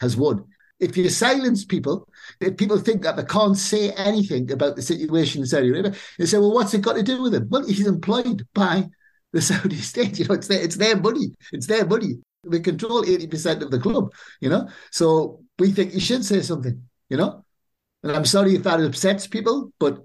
has 0.00 0.16
won. 0.16 0.44
If 0.80 0.96
you 0.96 1.08
silence 1.10 1.64
people, 1.64 2.08
if 2.40 2.56
people 2.56 2.78
think 2.78 3.02
that 3.02 3.16
they 3.16 3.24
can't 3.24 3.56
say 3.56 3.90
anything 3.92 4.50
about 4.50 4.76
the 4.76 4.82
situation 4.82 5.42
in 5.42 5.46
Saudi 5.46 5.68
Arabia, 5.68 5.94
they 6.18 6.26
say, 6.26 6.38
well, 6.38 6.54
what's 6.54 6.72
it 6.72 6.80
got 6.80 6.96
to 6.96 7.02
do 7.02 7.22
with 7.22 7.34
him? 7.34 7.48
Well, 7.50 7.66
he's 7.66 7.86
employed 7.86 8.46
by 8.54 8.88
the 9.32 9.42
Saudi 9.50 9.76
state. 9.76 10.18
You 10.18 10.24
know, 10.24 10.34
it's 10.34 10.48
their, 10.48 10.62
it's 10.62 10.76
their 10.76 10.96
money. 10.96 11.34
It's 11.52 11.66
their 11.66 11.86
money. 11.86 12.14
They 12.44 12.60
control 12.60 13.04
80% 13.04 13.60
of 13.60 13.70
the 13.70 13.78
club, 13.78 14.14
you 14.40 14.48
know? 14.48 14.68
So 14.90 15.42
we 15.58 15.70
think 15.70 15.92
he 15.92 16.00
should 16.00 16.24
say 16.24 16.40
something, 16.40 16.82
you 17.10 17.18
know? 17.18 17.44
And 18.02 18.12
I'm 18.12 18.24
sorry 18.24 18.54
if 18.54 18.62
that 18.62 18.80
upsets 18.80 19.26
people, 19.26 19.72
but, 19.78 19.98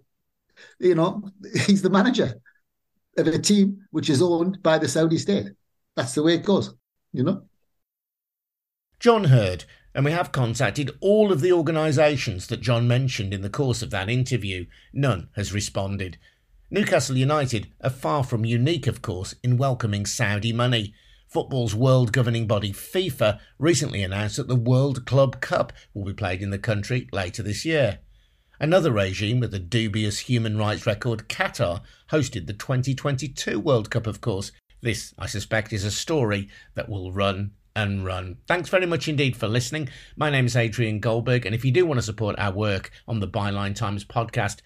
you 0.80 0.96
know, 0.96 1.32
he's 1.66 1.82
the 1.82 1.90
manager 1.90 2.34
of 3.18 3.28
a 3.28 3.40
team 3.40 3.86
which 3.92 4.10
is 4.10 4.22
owned 4.22 4.62
by 4.62 4.78
the 4.78 4.88
Saudi 4.88 5.18
state 5.18 5.48
that's 5.96 6.14
the 6.14 6.24
way 6.24 6.36
it 6.36 6.44
goes, 6.44 6.74
you 7.14 7.24
know? 7.24 7.44
John 9.00 9.26
Hurd, 9.26 9.64
and 9.94 10.04
we 10.04 10.12
have 10.12 10.32
contacted 10.32 10.92
all 11.00 11.32
of 11.32 11.42
the 11.42 11.54
organisations 11.54 12.48
that 12.48 12.62
John 12.62 12.88
mentioned 12.88 13.34
in 13.34 13.42
the 13.42 13.50
course 13.50 13.82
of 13.82 13.92
that 13.92 14.10
interview. 14.10 14.66
None 14.94 15.30
has 15.36 15.54
responded. 15.54 16.18
Newcastle 16.70 17.18
United 17.18 17.72
are 17.82 17.90
far 17.90 18.24
from 18.24 18.44
unique, 18.44 18.88
of 18.88 19.02
course, 19.02 19.36
in 19.42 19.58
welcoming 19.58 20.06
Saudi 20.06 20.52
money. 20.52 20.94
Football's 21.28 21.76
world 21.76 22.12
governing 22.12 22.48
body, 22.48 22.72
FIFA, 22.72 23.40
recently 23.58 24.04
announced 24.04 24.38
that 24.38 24.48
the 24.48 24.56
World 24.56 25.06
Club 25.06 25.40
Cup 25.40 25.72
will 25.94 26.06
be 26.06 26.14
played 26.14 26.42
in 26.42 26.50
the 26.50 26.60
country 26.60 27.08
later 27.12 27.42
this 27.42 27.66
year. 27.66 28.00
Another 28.60 28.92
regime 28.92 29.40
with 29.40 29.54
a 29.54 29.60
dubious 29.60 30.20
human 30.20 30.58
rights 30.58 30.86
record, 30.86 31.28
Qatar, 31.28 31.82
hosted 32.12 32.48
the 32.48 32.54
2022 32.54 33.60
World 33.60 33.90
Cup, 33.90 34.08
of 34.08 34.22
course, 34.22 34.52
this, 34.82 35.14
I 35.18 35.26
suspect, 35.26 35.74
is 35.74 35.84
a 35.84 35.92
story 35.92 36.48
that 36.76 36.88
will 36.88 37.12
run 37.12 37.52
and 37.76 38.06
run. 38.06 38.38
Thanks 38.48 38.70
very 38.70 38.86
much 38.86 39.08
indeed 39.08 39.36
for 39.36 39.48
listening. 39.48 39.90
My 40.16 40.30
name 40.30 40.46
is 40.46 40.56
Adrian 40.56 41.00
Goldberg, 41.00 41.46
and 41.46 41.54
if 41.54 41.66
you 41.66 41.72
do 41.72 41.86
want 41.86 41.98
to 41.98 42.06
support 42.06 42.40
our 42.40 42.54
work 42.54 42.92
on 43.08 43.20
the 43.20 43.28
Byline 43.28 43.76
Times 43.76 44.06
podcast, 44.06 44.60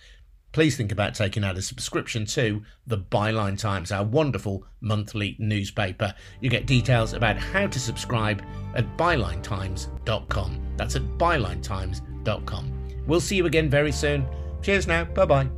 please 0.52 0.78
think 0.78 0.92
about 0.92 1.16
taking 1.16 1.44
out 1.44 1.58
a 1.58 1.62
subscription 1.62 2.26
to 2.28 2.62
the 2.86 2.98
Byline 2.98 3.58
Times, 3.58 3.92
our 3.92 4.04
wonderful 4.04 4.66
monthly 4.82 5.36
newspaper. 5.40 6.14
You 6.42 6.50
get 6.50 6.68
details 6.68 7.14
about 7.14 7.38
how 7.38 7.66
to 7.68 7.80
subscribe 7.80 8.44
at 8.76 8.98
bylinetimes.com. 8.98 10.76
That's 10.78 10.96
at 10.96 11.04
bylinetimes.com. 11.18 12.79
We'll 13.10 13.20
see 13.20 13.36
you 13.36 13.48
again 13.48 13.70
very 13.70 13.92
soon. 13.92 14.26
Cheers 14.62 14.88
now. 14.88 15.04
Bye 15.04 15.26
bye. 15.26 15.50